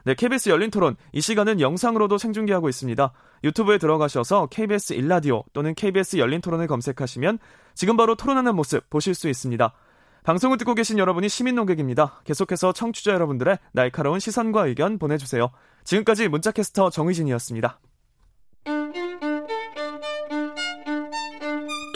[0.04, 0.96] 네, KBS 열린 토론.
[1.12, 3.12] 이 시간은 영상으로도 생중계하고 있습니다.
[3.44, 7.38] 유튜브에 들어가셔서 KBS 일라디오 또는 KBS 열린 토론을 검색하시면
[7.74, 9.72] 지금 바로 토론하는 모습 보실 수 있습니다.
[10.22, 12.20] 방송을 듣고 계신 여러분이 시민 농객입니다.
[12.24, 15.50] 계속해서 청취자 여러분들의 날카로운 시선과 의견 보내주세요.
[15.84, 17.78] 지금까지 문자캐스터 정의진이었습니다.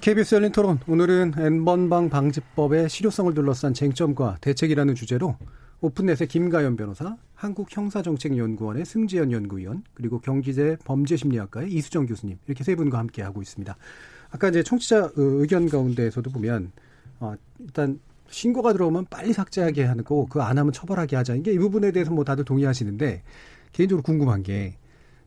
[0.00, 5.36] KBS 열린 토론 오늘은 N번방 방지법의 실효성을 둘러싼 쟁점과 대책이라는 주제로
[5.82, 13.20] 오픈넷의 김가연 변호사, 한국형사정책연구원의 승지연 연구위원, 그리고 경기대 범죄심리학과의 이수정 교수님 이렇게 세 분과 함께
[13.20, 13.76] 하고 있습니다.
[14.30, 16.72] 아까 이제 청취자 의견 가운데에서도 보면
[17.18, 21.34] 어, 일단 신고가 들어오면 빨리 삭제하게 하는 거고 그안 하면 처벌하게 하자.
[21.34, 23.22] 이게 이 부분에 대해서 뭐 다들 동의하시는데
[23.72, 24.76] 개인적으로 궁금한 게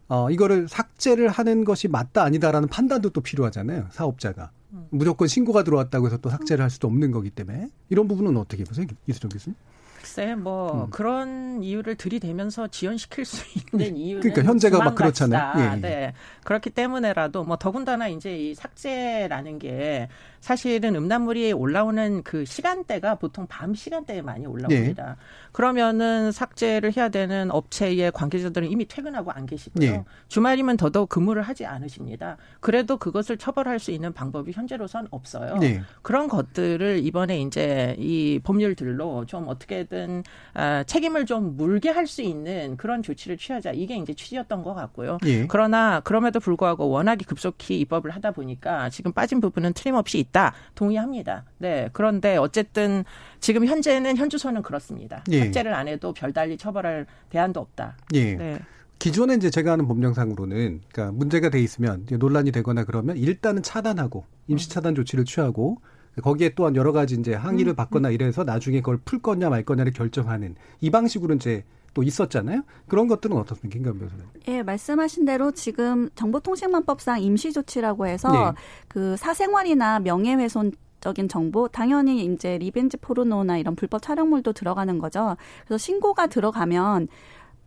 [0.08, 3.90] 어, 이거를 삭제를 하는 것이 맞다 아니다라는 판단도 또 필요하잖아요.
[3.92, 4.50] 사업자가.
[4.90, 8.86] 무조건 신고가 들어왔다고 해서 또 삭제를 할 수도 없는 거기 때문에 이런 부분은 어떻게 보세요,
[9.08, 9.56] 이수정 교수님?
[10.04, 10.90] 글쎄 뭐 음.
[10.90, 15.54] 그런 이유를 들이대면서 지연시킬 수 있는 이유는 그러니까 현재가 막 그렇잖아요.
[15.58, 15.76] 예, 예.
[15.80, 16.14] 네.
[16.44, 20.10] 그렇기 때문에라도 뭐 더군다나 이제 이 삭제라는 게
[20.44, 25.10] 사실은 음란물이 올라오는 그 시간대가 보통 밤 시간대에 많이 올라옵니다.
[25.12, 25.16] 예.
[25.54, 29.88] 그러면은 삭제를 해야 되는 업체의 관계자들은 이미 퇴근하고 안 계시고요.
[29.88, 30.04] 예.
[30.28, 32.36] 주말이면 더더욱 근무를 하지 않으십니다.
[32.60, 35.60] 그래도 그것을 처벌할 수 있는 방법이 현재로선 없어요.
[35.62, 35.82] 예.
[36.02, 40.24] 그런 것들을 이번에 이제 이 법률들로 좀 어떻게든
[40.56, 43.72] 아, 책임을 좀 물게 할 수 있는 그런 조치를 취하자.
[43.72, 45.20] 이게 이제 취지였던 것 같고요.
[45.26, 45.48] 예.
[45.48, 50.54] 그러나 그럼에도 불구하고 워낙에 급속히 입법을 하다 보니까 지금 빠진 부분은 틀림없이 있다.
[50.76, 51.46] 동의합니다.
[51.60, 51.90] 네.
[51.94, 53.06] 그런데 어쨌든
[53.40, 55.24] 지금 현재는 현주소는 그렇습니다.
[55.32, 55.46] 예.
[55.46, 57.96] 삭제를 안 해도 별달리 처벌할 대안도 없다.
[58.16, 58.36] 예.
[58.36, 58.60] 네.
[59.00, 64.70] 기존에 이제 제가 아는 법령상으로는 그러니까 문제가 돼 있으면 논란이 되거나 그러면 일단은 차단하고 임시
[64.70, 65.78] 차단 조치를 취하고
[66.22, 68.14] 거기에 또한 여러 가지 이제 항의를 음, 받거나 음.
[68.14, 71.64] 이래서 나중에 그걸 풀 거냐 말 거냐를 결정하는 이 방식으로 이제
[71.94, 72.64] 또 있었잖아요.
[72.88, 74.26] 그런 것들은 어떻습니까, 김감 교수님?
[74.48, 78.62] 예, 말씀하신 대로 지금 정보통신망법상 임시조치라고 해서 네.
[78.88, 85.36] 그 사생활이나 명예훼손 적인 정보 당연히 이제 revenge 포르노나 이런 불법 촬영물도 들어가는 거죠.
[85.66, 87.10] 그래서 신고가 들어가면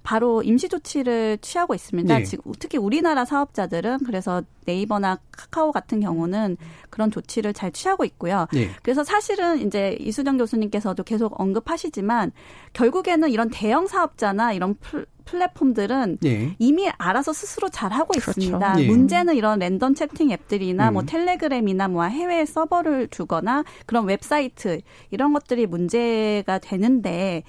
[0.06, 2.18] 바로 임시 조치를 취하고 있습니다.
[2.18, 2.22] 네.
[2.22, 6.58] 지금 특히 우리나라 사업자들은 그래서 네이버나 카카오 같은 경우는
[6.90, 8.46] 그런 조치를 잘 취하고 있고요.
[8.52, 8.70] 네.
[8.84, 12.30] 그래서 사실은 이제 이수정 교수님께서도 계속 언급하시지만
[12.72, 16.54] 결국에는 이런 대형 사업자나 이런 플, 플랫폼들은 예.
[16.60, 18.30] 이미 알아서 스스로 잘 하고 그렇죠.
[18.30, 18.82] 있습니다.
[18.82, 18.86] 예.
[18.86, 20.92] 문제는 이런 랜덤 채팅 앱들이나 음.
[20.92, 27.42] 뭐 텔레그램이나 뭐 해외 서버를 두거나 그런 웹사이트 이런 것들이 문제가 되는데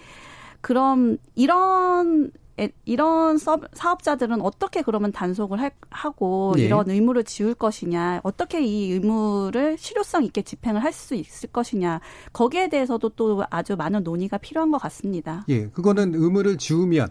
[0.62, 2.32] 그럼 이런
[2.86, 6.64] 이런 사업자들은 어떻게 그러면 단속을 할, 하고 네.
[6.64, 12.01] 이런 의무를 지울 것이냐, 어떻게 이 의무를 실효성 있게 집행을 할 수 있을 것이냐,
[12.34, 15.45] 거기에 대해서도 또 아주 많은 논의가 필요한 것 같습니다.
[15.49, 17.10] 예, 그거는 의무를 지우면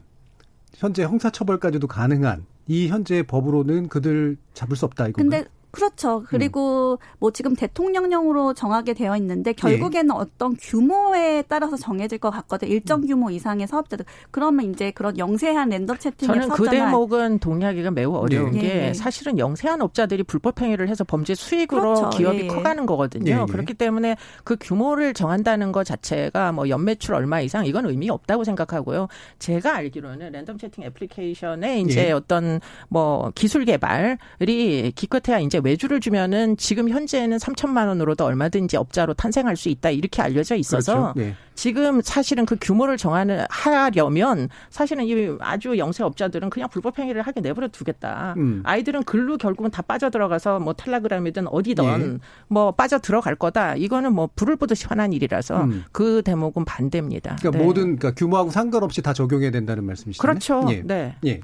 [0.74, 5.16] 현재 형사처벌까지도 가능한 이 현재 법으로는 그들 잡을 수 없다 이거.
[5.22, 5.44] 근데
[5.76, 6.24] 그렇죠.
[6.26, 6.96] 그리고 음.
[7.18, 10.18] 뭐 지금 대통령령으로 정하게 되어 있는데 결국에는 예.
[10.18, 12.72] 어떤 규모에 따라서 정해질 것 같거든요.
[12.72, 13.06] 일정 음.
[13.06, 14.06] 규모 이상의 사업자들.
[14.30, 18.60] 그러면 이제 그런 영세한 랜덤 채팅의 저는 그 대목은 동의하기가 매우 어려운 예.
[18.60, 18.94] 게 예.
[18.94, 22.10] 사실은 영세한 업자들이 불법 행위를 해서 범죄 수익으로 그렇죠.
[22.16, 22.46] 기업이 예.
[22.46, 23.30] 커가는 거거든요.
[23.32, 23.44] 예, 예.
[23.44, 29.08] 그렇기 때문에 그 규모를 정한다는 것 자체가 뭐 연매출 얼마 이상 이건 의미 없다고 생각하고요.
[29.38, 36.88] 제가 알기로는 랜덤 채팅 애플리케이션의 이제 어떤 뭐 기술 개발이 기껏해야 이제 외주를 주면은 지금
[36.88, 41.12] 현재는 3천만 원으로도 얼마든지 업자로 탄생할 수 있다 이렇게 알려져 있어서 그렇죠.
[41.16, 41.34] 네.
[41.56, 47.40] 지금 사실은 그 규모를 정하는 하려면 사실은 이 아주 영세 업자들은 그냥 불법 행위를 하게
[47.40, 48.34] 내버려 두겠다.
[48.36, 48.62] 음.
[48.64, 52.18] 아이들은 글로 결국은 다 빠져 들어가서 뭐 텔레그램이든 어디든 네.
[52.48, 53.74] 뭐 빠져 들어갈 거다.
[53.74, 55.84] 이거는 뭐 불을 보듯이 환한 일이라서 음.
[55.92, 57.36] 그 대목은 반대입니다.
[57.40, 57.64] 그러니까 네.
[57.64, 60.20] 모든 그러니까 규모하고 상관없이 다 적용해야 된다는 말씀이시죠?
[60.20, 60.66] 그렇죠.
[60.70, 60.82] 예.
[60.84, 61.16] 네.
[61.24, 61.40] 예.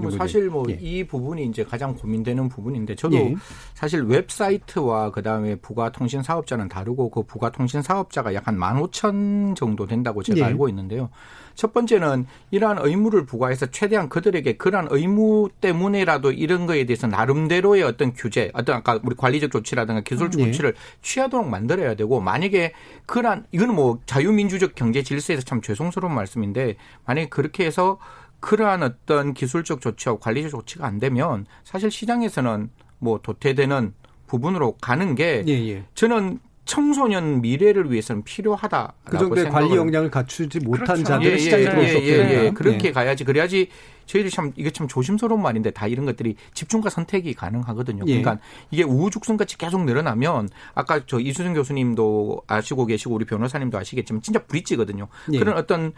[0.00, 1.06] 뭐 사실 뭐이 예.
[1.06, 3.34] 부분이 이제 가장 고민되는 부분인데 저도 예.
[3.74, 10.44] 사실 웹사이트와 그다음에 부가통신 사업자는 다르고 그 부가통신 사업자가 약한15,000 정도 된다고 제가 예.
[10.44, 11.10] 알고 있는데요.
[11.54, 18.12] 첫 번째는 이러한 의무를 부과해서 최대한 그들에게 그러한 의무 때문에라도 이런 거에 대해서 나름대로의 어떤
[18.14, 20.46] 규제, 어떤 아까 우리 관리적 조치라든가 기술적 예.
[20.46, 22.72] 조치를 취하도록 만들어야 되고 만약에
[23.06, 27.98] 그러한 이거는 뭐 자유민주적 경제 질서에서 참 죄송스러운 말씀인데 만약에 그렇게 해서
[28.42, 33.94] 그러한 어떤 기술적 조치와 관리적 조치가 안 되면 사실 시장에서는 뭐 도태되는
[34.26, 35.84] 부분으로 가는 게 예, 예.
[35.94, 38.94] 저는 청소년 미래를 위해서는 필요하다.
[39.04, 41.04] 그 정도의 관리 역량을 갖추지 못한 그렇죠.
[41.04, 42.92] 자들은 예, 시장에 예, 들어올 수 없게 예, 예, 그렇게 예.
[42.92, 43.24] 가야지.
[43.24, 43.68] 그래야지
[44.06, 48.04] 저희들이 참 이게 참 조심스러운 말인데 다 이런 것들이 집중과 선택이 가능하거든요.
[48.06, 48.20] 예.
[48.20, 54.44] 그러니까 이게 우후죽순같이 계속 늘어나면 아까 저 이수정 교수님도 아시고 계시고 우리 변호사님도 아시겠지만 진짜
[54.44, 55.08] 브릿지거든요.
[55.32, 55.38] 예.
[55.38, 55.92] 그런 어떤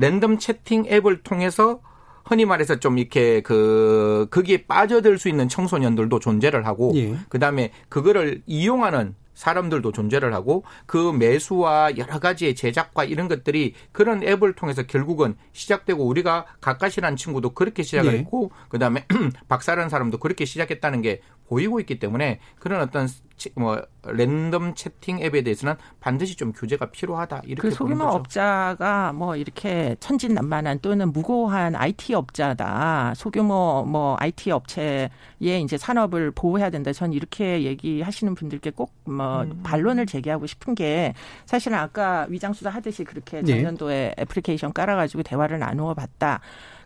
[0.00, 1.80] 랜덤 채팅 앱을 통해서
[2.24, 7.16] 흔히 말해서 좀 이렇게 그 거기에 빠져들 수 있는 청소년들도 존재를 하고 예.
[7.28, 14.52] 그다음에 그거를 이용하는 사람들도 존재를 하고 그 매수와 여러 가지의 제작과 이런 것들이 그런 앱을
[14.52, 18.18] 통해서 결국은 시작되고 우리가 가까시라는 친구도 그렇게 시작을 네.
[18.18, 19.06] 했고 그다음에
[19.48, 23.08] 박사라는 사람도 그렇게 시작했다는 게 보이고 있기 때문에 그런 어떤
[23.56, 29.96] 뭐 랜덤 채팅 앱에 대해서는 반드시 좀 규제가 필요하다 이렇게 그 소규모 업자가 뭐 이렇게
[29.98, 37.64] 천진난만한 또는 무고한 IT 업자다 소규모 뭐 IT 업체의 이제 산업을 보호해야 된다 전 이렇게
[37.64, 39.60] 얘기하시는 분들께 꼭뭐 음.
[39.64, 41.14] 반론을 제기하고 싶은 게
[41.46, 43.54] 사실은 아까 위장 수사 하듯이 그렇게 네.
[43.54, 44.22] 전년도에 네.
[44.22, 46.40] 애플리케이션 깔아가지고 대화를 나누어 봤다.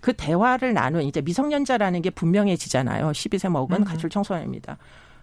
[0.04, 3.12] 그 대화를 나눈 이제 미성년자라는 게 분명해지잖아요.
[3.12, 3.84] 12세 먹은 음.
[3.84, 4.76] 가출 청소년입니다.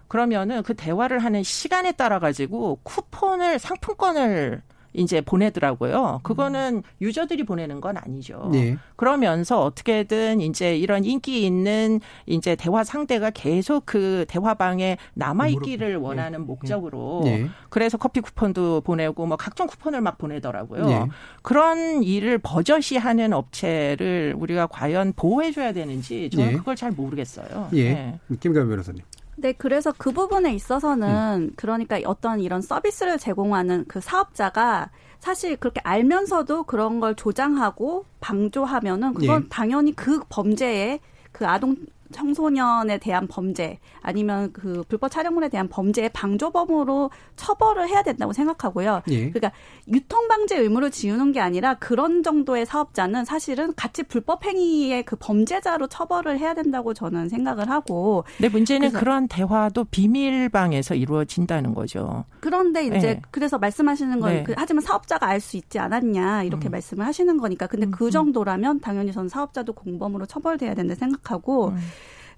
[0.08, 4.64] 그러면은 그 대화를 하는 시간에 따라 가지고 쿠폰을 상품권을
[4.94, 6.20] 이제 보내더라고요.
[6.24, 8.50] 그거는 유저들이 보내는 건 아니죠.
[8.52, 8.78] 네.
[8.96, 16.40] 그러면서 어떻게든 이제 이런 인기 있는 이제 대화 상대가 계속 그 대화방에 남아 있기를 원하는
[16.40, 16.46] 네.
[16.46, 17.48] 목적으로 네.
[17.70, 20.86] 그래서 커피 쿠폰도 보내고 뭐 각종 쿠폰을 막 보내더라고요.
[20.86, 21.08] 네.
[21.42, 26.58] 그런 일을 버젓이 하는 업체를 우리가 과연 보호해 줘야 되는지 저는 네.
[26.58, 27.70] 그걸 잘 모르겠어요.
[27.74, 27.94] 예.
[27.94, 28.20] 네.
[28.40, 29.04] 김가연 변호사님.
[29.38, 31.08] 네, 그래서 그 부분에 있어서는
[31.50, 31.52] 음.
[31.56, 39.44] 그러니까 어떤 이런 서비스를 제공하는 그 사업자가 사실 그렇게 알면서도 그런 걸 조장하고 방조하면은 그건
[39.44, 39.48] 예.
[39.50, 41.00] 당연히 그 범죄에
[41.32, 41.76] 그 아동
[42.12, 49.02] 청소년에 대한 범죄 아니면 그 불법 촬영물에 대한 범죄의 방조범으로 처벌을 해야 된다고 생각하고요.
[49.10, 49.30] 예.
[49.30, 49.52] 그러니까
[49.88, 55.88] 유통 방제 의무를 지우는 게 아니라 그런 정도의 사업자는 사실은 같이 불법 행위의 그 범죄자로
[55.88, 58.24] 처벌을 해야 된다고 저는 생각을 하고.
[58.40, 62.26] 네, 문제는 그런 대화도 비밀방에서 이루어진다는 거죠.
[62.40, 63.22] 그런데 이제 네.
[63.32, 64.44] 그래서 말씀하시는 건 네.
[64.44, 66.72] 그, 하지만 사업자가 알 수 있지 않았냐 이렇게 음.
[66.72, 67.66] 말씀을 하시는 거니까.
[67.66, 67.92] 근데 음.
[67.92, 68.12] 그 음.
[68.12, 71.70] 정도라면 당연히 저는 사업자도 공범으로 처벌돼야 된다 생각하고.
[71.70, 71.78] 음.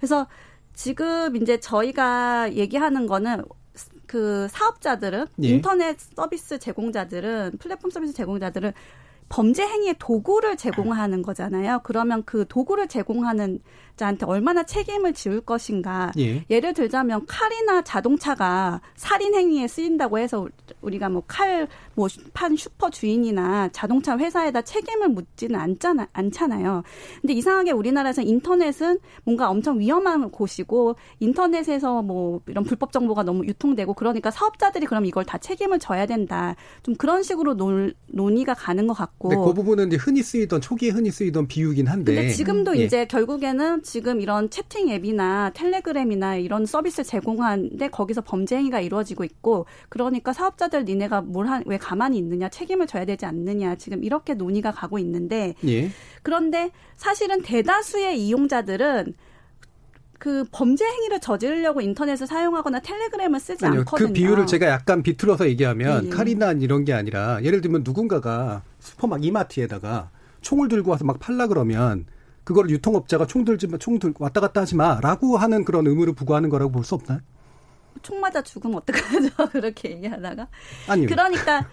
[0.04, 0.26] 그래서
[0.74, 3.42] 지금 이제 저희가 얘기하는 거는
[4.04, 5.48] 그 사업자들은 예.
[5.48, 8.74] 인터넷 서비스 제공자들은 플랫폼 서비스 제공자들은
[9.30, 11.80] 범죄 행위의 도구를 제공하는 거잖아요.
[11.84, 13.60] 그러면 그 도구를 제공하는
[13.96, 16.12] 자한테 얼마나 책임을 지울 것인가.
[16.18, 16.44] 예.
[16.60, 20.48] 를 들자면 칼이나 자동차가 살인 행위에 쓰인다고 해서
[20.80, 26.82] 우리가 뭐 칼 뭐 판 슈퍼 주인이나 자동차 회사에다 책임을 묻지는 않잖아 않잖아요.
[27.20, 33.94] 근데 이상하게 우리나라에서 인터넷은 뭔가 엄청 위험한 곳이고 인터넷에서 뭐 이런 불법 정보가 너무 유통되고
[33.94, 36.56] 그러니까 사업자들이 그럼 이걸 다 책임을 져야 된다.
[36.82, 39.28] 좀 그런 식으로 논, 논의가 가는 것 같고.
[39.28, 42.14] 네, 그 부분은 이제 흔히 쓰이던 초기에 흔히 쓰이던 비유긴 한데.
[42.14, 48.56] 근데 지금도 음, 이제 결국에는 지금 이런 채팅 앱이나 텔레그램이나 이런 서비스 제공하는데 거기서 범죄
[48.56, 54.34] 행위가 이루어지고 있고 그러니까 사업자들 니네가 뭘한왜 가만히 있느냐 책임을 져야 되지 않느냐 지금 이렇게
[54.34, 55.90] 논의가 가고 있는데 예.
[56.22, 59.14] 그런데 사실은 대다수의 이용자들은
[60.18, 64.08] 그 범죄 행위를 저지르려고 인터넷을 사용하거나 텔레그램을 쓰지 아니요, 그 않거든요.
[64.08, 66.08] 그 비유를 제가 약간 비틀어서 얘기하면 예.
[66.08, 70.10] 칼이나 이런 게 아니라 예를 들면 누군가가 슈퍼막 이마트에다가
[70.40, 72.06] 총을 들고 와서 막 팔라 그러면
[72.44, 76.50] 그걸 유통업자가 총 들지 마, 총 들고 왔다 갔다 하지 마라고 하는 그런 의무를 부과하는
[76.50, 77.20] 거라고 볼 수 없나요?
[78.02, 79.28] 총 맞아 죽으면 어떡하죠?
[79.52, 80.48] 그렇게 얘기하다가.
[80.88, 81.08] 아니요.
[81.08, 81.66] 그러니까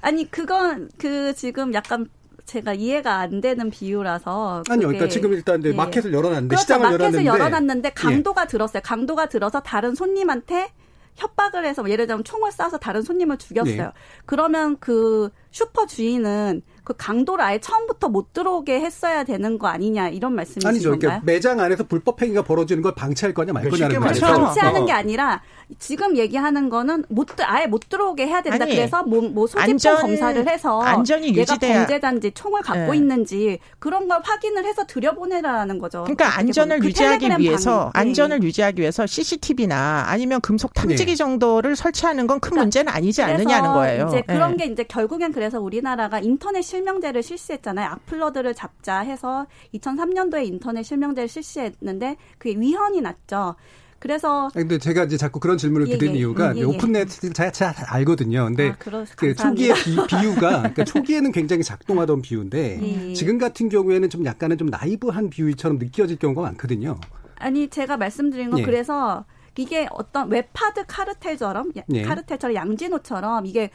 [0.00, 2.08] 아니 그건 그 지금 약간
[2.46, 4.88] 제가 이해가 안 되는 비유라서 아니요.
[4.88, 5.72] 그러니까 지금 일단 예.
[5.72, 6.62] 마켓을 열어놨는데 그렇죠.
[6.62, 8.46] 시장을 마켓을 열었는데, 열어놨는데 강도가 예.
[8.46, 8.82] 들었어요.
[8.82, 10.70] 강도가 들어서 다른 손님한테
[11.16, 13.82] 협박을 해서 예를 들면 총을 쏴서 다른 손님을 죽였어요.
[13.82, 13.90] 예.
[14.26, 20.34] 그러면 그 슈퍼 주인은 그 강도를 아예 처음부터 못 들어오게 했어야 되는 거 아니냐 이런
[20.34, 20.90] 말씀이신 아니죠.
[20.90, 21.20] 그러니까 건가요?
[21.22, 24.20] 그러니까 매장 안에서 불법 행위가 벌어지는 걸 방치할 거냐 말 거냐는 거죠.
[24.26, 25.42] 방치하는 게 아니라
[25.78, 28.64] 지금 얘기하는 거는 못 아예 못 들어오게 해야 된다.
[28.64, 31.86] 아니, 그래서 뭐, 뭐 소지품 안전, 검사를 해서 안전이 얘가 유지돼야.
[31.86, 32.98] 범죄자인지 총을 갖고 네.
[32.98, 36.02] 있는지 그런 걸 확인을 해서 들여보내라는 거죠.
[36.02, 38.10] 그러니까 안전을 그 유지하기 위해서 방, 네.
[38.10, 41.16] 안전을 유지하기 위해서 CCTV나 아니면 금속 탐지기 네.
[41.16, 44.06] 정도를 설치하는 건큰 그러니까 문제는 아니지 않느냐는 거예요.
[44.08, 44.66] 이제 그런 네.
[44.66, 47.88] 게 이제 결국엔 그래서 우리나라가 인터넷 실명제를 실시했잖아요.
[47.88, 53.54] 악플러들을 잡자 해서 2003년도에 인터넷 실명제를 실시했는데 그게 위헌이 났죠.
[54.00, 56.64] 그래서 근데 제가 이제 자꾸 그런 질문을 예, 드린 예, 이유가 예, 예.
[56.64, 58.44] 오픈넷을 잘, 잘 알거든요.
[58.44, 58.76] 근데 아,
[59.16, 63.12] 그 초기의 비, 비유가 그러니까 초기에는 굉장히 작동하던 비유인데 예.
[63.14, 67.00] 지금 같은 경우에는 좀 약간은 좀 나이브한 비유처럼 느껴질 경우가 많거든요.
[67.36, 68.64] 아니 제가 말씀드린 건 예.
[68.64, 69.24] 그래서
[69.56, 71.72] 이게 어떤 웹하드 카르텔처럼
[72.04, 73.70] 카르텔처럼 양진호처럼 이게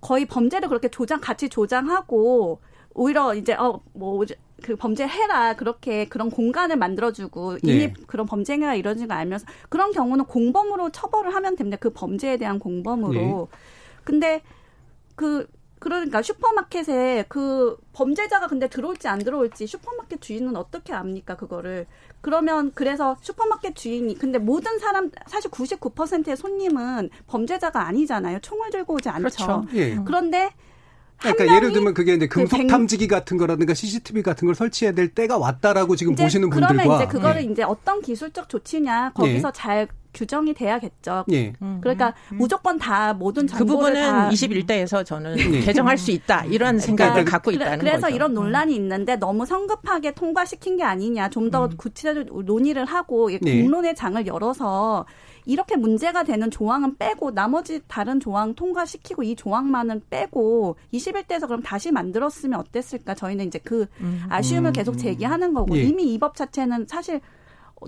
[0.00, 2.60] 거의 범죄를 그렇게 조장 같이 조장하고
[2.94, 4.24] 오히려 이제 어 뭐
[4.62, 7.94] 그 범죄 해라 그렇게 그런 공간을 만들어주고 이미 네.
[8.06, 11.76] 그런 범죄 행위가 이루어진 걸 알면서 그런 경우는 공범으로 처벌을 하면 됩니다.
[11.80, 13.12] 그 범죄에 대한 공범으로.
[13.12, 13.58] 네.
[14.04, 14.42] 근데
[15.14, 15.46] 그
[15.78, 21.86] 그러니까 슈퍼마켓에 그 범죄자가 근데 들어올지 안 들어올지 슈퍼마켓 주인은 어떻게 압니까 그거를
[22.20, 29.08] 그러면 그래서 슈퍼마켓 주인이 근데 모든 사람 사실 99%의 손님은 범죄자가 아니잖아요 총을 들고 오지
[29.08, 29.66] 않죠 그렇죠.
[29.74, 29.98] 예.
[30.04, 30.52] 그런데
[31.20, 35.08] 그러니까 예를 들면 그게 이제 그 금속 탐지기 같은 거라든가 CCTV 같은 걸 설치해야 될
[35.08, 37.52] 때가 왔다라고 지금 보시는 분들과 그러면 이제 그거를 네.
[37.52, 39.58] 이제 어떤 기술적 조치냐 거기서 네.
[39.58, 41.24] 잘 규정이 돼야겠죠.
[41.32, 41.52] 예.
[41.80, 42.38] 그러니까 음.
[42.38, 45.60] 무조건 다 모든 그 정보를 그 부분은 다 21대에서 저는 예.
[45.60, 48.14] 개정할 수 있다 이런 그러니까 생각을 그러니까, 갖고 있다는 그래서 거죠.
[48.14, 48.34] 이런 음.
[48.34, 51.76] 논란이 있는데 너무 성급하게 통과시킨 게 아니냐 좀더 음.
[51.76, 53.38] 구체적으로 논의를 하고 예.
[53.38, 55.06] 공론의 장을 열어서
[55.46, 61.90] 이렇게 문제가 되는 조항은 빼고 나머지 다른 조항 통과시키고 이 조항만은 빼고 21대에서 그럼 다시
[61.90, 63.14] 만들었으면 어땠을까?
[63.14, 64.22] 저희는 이제 그 음.
[64.28, 65.82] 아쉬움을 계속 제기하는 거고 예.
[65.82, 67.20] 이미 이 법 자체는 사실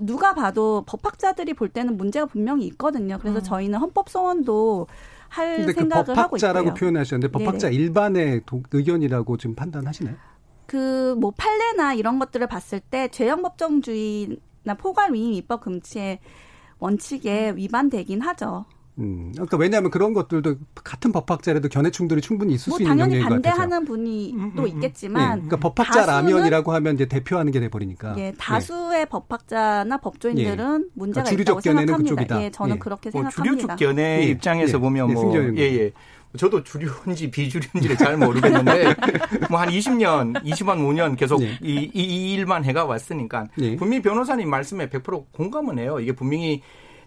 [0.01, 3.17] 누가 봐도 법학자들이 볼 때는 문제가 분명히 있거든요.
[3.19, 3.43] 그래서 음.
[3.43, 4.87] 저희는 헌법 소원도
[5.29, 6.13] 할그 생각을 그.
[6.13, 7.75] 법학자라고 표현하셨는데 법학자 네네.
[7.81, 10.15] 일반의 도, 의견이라고 지금 판단하시나요?
[10.65, 16.19] 그 뭐 판례나 이런 것들을 봤을 때 죄형 법정주의나 포괄 위임 입법 금지의
[16.79, 18.65] 원칙에 위반되긴 하죠.
[18.99, 23.21] 음, 그러니까 왜냐하면 그런 것들도 같은 법학자라도 견해 충돌이 충분히 있을 뭐 수 있는 영역인
[23.21, 23.29] 것.
[23.29, 24.67] 당연히 반대하는 분이 음, 음, 또 음.
[24.67, 25.23] 있겠지만.
[25.23, 28.15] 네, 그러니까 법학자 라면이라고 하면 이제 대표하는 게 돼버리니까.
[28.17, 29.05] 예, 다수의 네.
[29.05, 30.89] 법학자나 법조인들은 예.
[30.93, 31.97] 문제가 그러니까 있다고 생각합니다.
[31.97, 32.43] 그쪽이다.
[32.43, 32.79] 예, 저는 예.
[32.79, 33.57] 그렇게 뭐 생각합니다.
[33.57, 34.23] 주류적 견해 예.
[34.29, 34.81] 입장에서 예.
[34.81, 35.79] 보면 예, 뭐 예예.
[35.79, 35.91] 예.
[36.37, 38.95] 저도 주류인지 비주류인지를 잘 모르겠는데
[39.51, 41.57] 뭐 한 20년, 20만 5년 계속 네.
[41.61, 43.75] 이, 이, 일만 해가 왔으니까 네.
[43.75, 45.99] 분명히 변호사님 말씀에 100% 공감은 해요.
[45.99, 46.63] 이게 분명히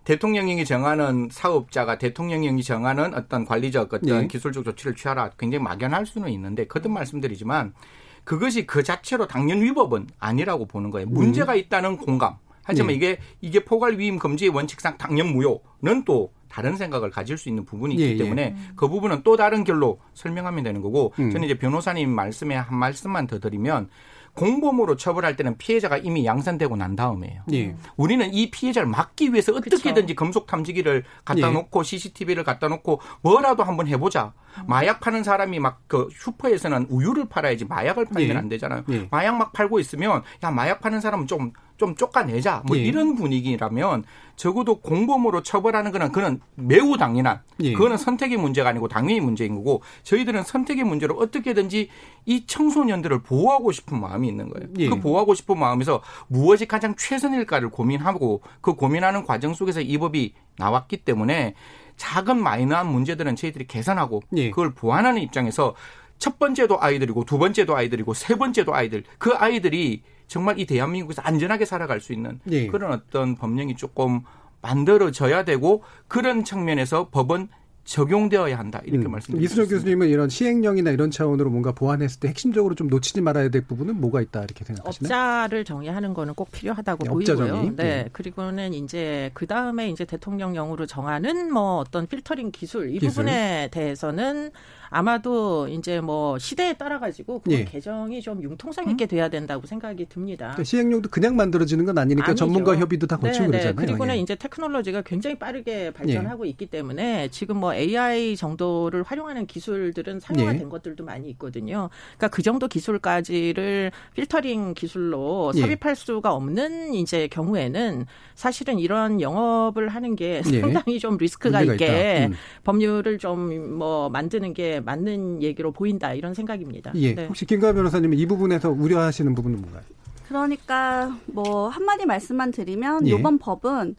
[0.06, 4.28] 대통령령이 정하는 사업자가 대통령령이 정하는 어떤 관리적 어떤 네.
[4.28, 7.74] 기술적 조치를 취하라 굉장히 막연할 수는 있는데 거듭 말씀드리지만
[8.22, 11.08] 그것이 그 자체로 당연 위법은 아니라고 보는 거예요.
[11.08, 11.58] 문제가 음.
[11.58, 12.36] 있다는 공감.
[12.62, 12.94] 하지만 네.
[12.94, 17.94] 이게 이게 포괄 위임 금지의 원칙상 당연 무효는 또 다른 생각을 가질 수 있는 부분이
[17.94, 18.16] 있기 예, 예.
[18.16, 18.56] 때문에 예.
[18.76, 21.30] 그 부분은 또 다른 결로 설명하면 되는 거고 음.
[21.30, 23.88] 저는 이제 변호사님 말씀에 한 말씀만 더 드리면
[24.36, 27.42] 공범으로 처벌할 때는 피해자가 이미 양산되고 난 다음에요.
[27.52, 27.74] 예.
[27.96, 31.52] 우리는 이 피해자를 막기 위해서 어떻게든지 금속 탐지기를 갖다 예.
[31.52, 34.32] 놓고 CCTV를 갖다 놓고 뭐라도 한번 해보자.
[34.66, 38.38] 마약 파는 사람이 막 그 슈퍼에서는 우유를 팔아야지 마약을 팔면 예.
[38.38, 38.84] 안 되잖아요.
[38.90, 39.08] 예.
[39.10, 42.82] 마약 막 팔고 있으면 야 마약 파는 사람은 좀 좀 쫓아내자 뭐 예.
[42.82, 44.04] 이런 분위기라면
[44.36, 47.72] 적어도 공범으로 처벌하는 거는 그는 매우 당연한 예.
[47.72, 51.88] 그거는 선택의 문제가 아니고 당연히 문제인 거고 저희들은 선택의 문제로 어떻게든지
[52.26, 54.68] 이 청소년들을 보호하고 싶은 마음이 있는 거예요.
[54.78, 54.88] 예.
[54.88, 60.98] 그 보호하고 싶은 마음에서 무엇이 가장 최선일까를 고민하고 그 고민하는 과정 속에서 이 법이 나왔기
[60.98, 61.54] 때문에
[61.96, 64.50] 작은 마이너한 문제들은 저희들이 개선하고 예.
[64.50, 65.74] 그걸 보완하는 입장에서
[66.18, 71.64] 첫 번째도 아이들이고 두 번째도 아이들이고 세 번째도 아이들 그 아이들이 정말 이 대한민국에서 안전하게
[71.64, 72.66] 살아갈 수 있는 네.
[72.66, 74.22] 그런 어떤 법령이 조금
[74.62, 77.48] 만들어져야 되고 그런 측면에서 법은
[77.86, 79.12] 적용되어야 한다 이렇게 음.
[79.12, 79.44] 말씀드립니다.
[79.44, 84.00] 이수정 교수님은 이런 시행령이나 이런 차원으로 뭔가 보완했을 때 핵심적으로 좀 놓치지 말아야 될 부분은
[84.00, 85.06] 뭐가 있다 이렇게 생각하시나요?
[85.06, 87.62] 업자를 정의하는 거는 꼭 필요하다고 네, 보이고요.
[87.62, 87.72] 네.
[87.76, 88.08] 네.
[88.10, 93.22] 그리고는 이제 그 다음에 이제 대통령령으로 정하는 뭐 어떤 필터링 기술 이 기술.
[93.22, 94.50] 부분에 대해서는
[94.90, 97.64] 아마도 이제 뭐 시대에 따라 가지고 그 예.
[97.64, 99.08] 개정이 좀 융통성 있게 음?
[99.08, 100.46] 돼야 된다고 생각이 듭니다.
[100.46, 102.44] 그러니까 시행령도 그냥 만들어지는 건 아니니까 아니죠.
[102.44, 103.50] 전문가 협의도 다 거치고 네네.
[103.50, 103.86] 그러잖아요.
[103.86, 104.20] 그리고는 예.
[104.20, 106.50] 이제 테크놀로지가 굉장히 빠르게 발전하고 예.
[106.50, 110.68] 있기 때문에 지금 뭐 AI 정도를 활용하는 기술들은 상용화된 예.
[110.68, 111.90] 것들도 많이 있거든요.
[112.16, 115.60] 그러니까 그 정도 기술까지를 필터링 기술로 예.
[115.60, 120.60] 삽입할 수가 없는 이제 경우에는 사실은 이런 영업을 하는 게 예.
[120.60, 122.34] 상당히 좀 리스크가 있게 음.
[122.64, 126.92] 법률을 좀 뭐 만드는 게 맞는 얘기로 보인다 이런 생각입니다.
[126.96, 127.14] 예.
[127.14, 127.26] 네.
[127.26, 129.82] 혹시 김가 변호사님 이 부분에서 우려하시는 부분은 뭔가요?
[130.28, 133.12] 그러니까 뭐 한마디 말씀만 드리면 예.
[133.12, 133.96] 이번 법은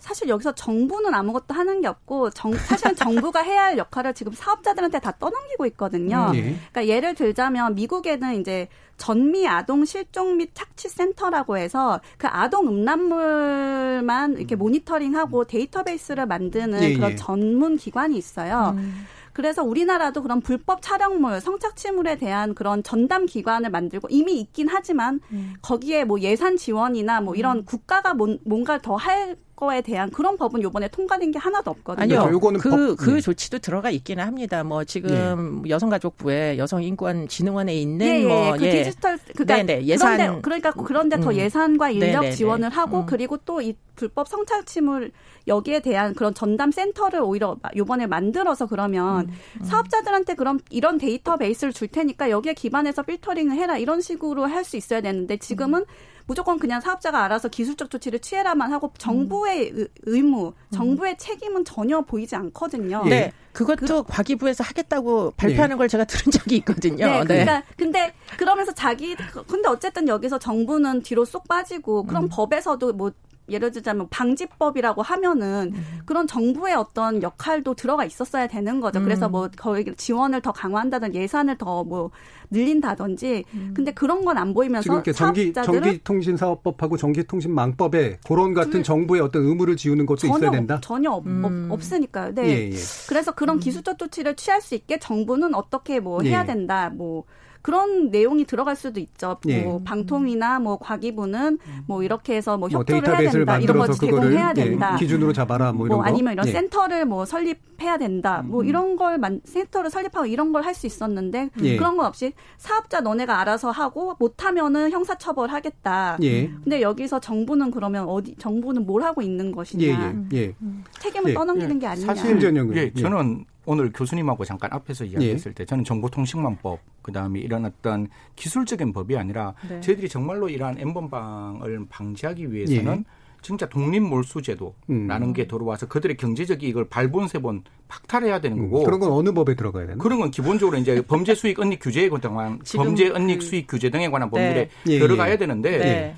[0.00, 4.98] 사실 여기서 정부는 아무것도 하는 게 없고 정, 사실은 정부가 해야 할 역할을 지금 사업자들한테
[4.98, 6.30] 다 떠넘기고 있거든요.
[6.30, 6.40] 음, 예.
[6.72, 14.38] 그러니까 예를 들자면 미국에는 이제 전미 아동 실종 및 착취 센터라고 해서 그 아동 음란물만
[14.38, 14.58] 이렇게 음.
[14.58, 17.16] 모니터링하고 데이터베이스를 만드는 예, 그런 예.
[17.16, 18.74] 전문 기관이 있어요.
[18.76, 19.06] 음.
[19.32, 25.54] 그래서 우리나라도 그런 불법 촬영물, 성착취물에 대한 그런 전담 기관을 만들고 이미 있긴 하지만 음.
[25.62, 27.64] 거기에 뭐 예산 지원이나 뭐 이런 음.
[27.64, 32.02] 국가가 뭔가 더할 거에 대한 그런 법은 요번에 통과된 게 하나도 없거든요.
[32.02, 32.16] 아니요.
[32.16, 33.20] 그러니까 요거는 그, 법, 그 네.
[33.20, 34.64] 조치도 들어가 있기는 합니다.
[34.64, 35.70] 뭐 지금 네.
[35.70, 38.70] 여성가족부에 여성인권진흥원에 있는 예, 예, 뭐그 예.
[38.84, 41.34] 디지털 그러니까 네네, 예산 그런데, 그러니까 그런데 더 음.
[41.36, 42.32] 예산과 인력 네네네.
[42.32, 43.06] 지원을 하고 음.
[43.06, 45.12] 그리고 또 이 불법 성착취물
[45.46, 49.64] 여기에 대한 그런 전담 센터를 오히려 요번에 만들어서 그러면 음, 음.
[49.64, 55.00] 사업자들한테 그럼 이런 데이터베이스를 줄 테니까 여기에 기반해서 필터링을 해라 이런 식으로 할 수 있어야
[55.00, 55.84] 되는데 지금은 음.
[56.30, 59.88] 무조건 그냥 사업자가 알아서 기술적 조치를 취해라만 하고 정부의 음.
[60.02, 63.02] 의무, 정부의 책임은 전혀 보이지 않거든요.
[63.02, 63.10] 네.
[63.10, 63.32] 네.
[63.52, 65.78] 그것도 그, 과기부에서 하겠다고 발표하는 네.
[65.78, 67.04] 걸 제가 들은 적이 있거든요.
[67.04, 67.24] 네, 네.
[67.24, 69.16] 그러니까 근데 그러면서 자기
[69.48, 72.28] 근데 어쨌든 여기서 정부는 뒤로 쏙 빠지고 그런 음.
[72.30, 73.10] 법에서도 뭐
[73.50, 76.00] 예를 들자면 방지법이라고 하면은 음.
[76.06, 79.00] 그런 정부의 어떤 역할도 들어가 있었어야 되는 거죠.
[79.00, 79.04] 음.
[79.04, 82.10] 그래서 뭐 거의 지원을 더 강화한다든 예산을 더 뭐
[82.50, 83.44] 늘린다든지.
[83.54, 83.72] 음.
[83.74, 89.44] 근데 그런 건 안 보이면서 지금 이렇게 전기 전기통신사업법하고 전기통신망법에 그런 같은 그 정부의 어떤
[89.44, 90.78] 의무를 지우는 것도 전혀, 있어야 된다.
[90.82, 91.68] 전혀 없, 음.
[91.70, 92.34] 없으니까요.
[92.34, 92.46] 네.
[92.46, 92.76] 예, 예.
[93.08, 93.60] 그래서 그런 음.
[93.60, 96.46] 기술적 조치를 취할 수 있게 정부는 어떻게 뭐 해야 예.
[96.46, 96.90] 된다.
[96.90, 97.24] 뭐
[97.62, 99.36] 그런 내용이 들어갈 수도 있죠.
[99.48, 99.62] 예.
[99.62, 103.58] 뭐 방통이나 뭐 과기부는 뭐 이렇게 해서 뭐, 뭐 협조를 뭐 해야 된다.
[103.58, 104.94] 이런 거 제공해야 된다.
[104.94, 106.52] 예, 기준으로 잡아라 뭐 이런 뭐 아니면 이런 예.
[106.52, 108.42] 센터를 뭐 설립해야 된다.
[108.44, 108.66] 뭐 음.
[108.66, 111.76] 이런 걸 만, 센터를 설립하고 이런 걸 할 수 있었는데 예.
[111.76, 116.16] 그런 건 없이 사업자 너네가 알아서 하고 못하면은 형사처벌 하겠다.
[116.22, 116.46] 예.
[116.48, 119.84] 근데 여기서 정부는 그러면 어디 정부는 뭘 하고 있는 것이냐.
[120.32, 120.54] 예, 예.
[120.62, 120.84] 음.
[121.00, 122.06] 책임을 떠넘기는 게 아니냐.
[122.06, 122.40] 사실
[122.76, 125.54] 예, 저는 오늘 교수님하고 잠깐 앞에서 이야기했을 예.
[125.54, 129.80] 때 저는 정보통신망법 그다음에 이런 어떤 기술적인 법이 아니라 네.
[129.80, 133.04] 저희들이 정말로 이러한 엠번방을 방지하기 위해서는 예.
[133.42, 135.32] 진짜 독립몰수제도라는 음.
[135.32, 138.70] 게 들어와서 그들의 경제적 이익을 발본세본 박탈해야 되는 음.
[138.70, 138.82] 거고.
[138.82, 138.84] 음.
[138.84, 140.02] 그런 건 어느 법에 들어가야 되나?
[140.02, 144.10] 그런 건 기본적으로 이제 범죄 수익 은닉 규제에 관한 범죄 은닉 그 수익 규제 등에
[144.10, 144.98] 관한 법률에 네.
[144.98, 146.16] 들어가야 되는데 네.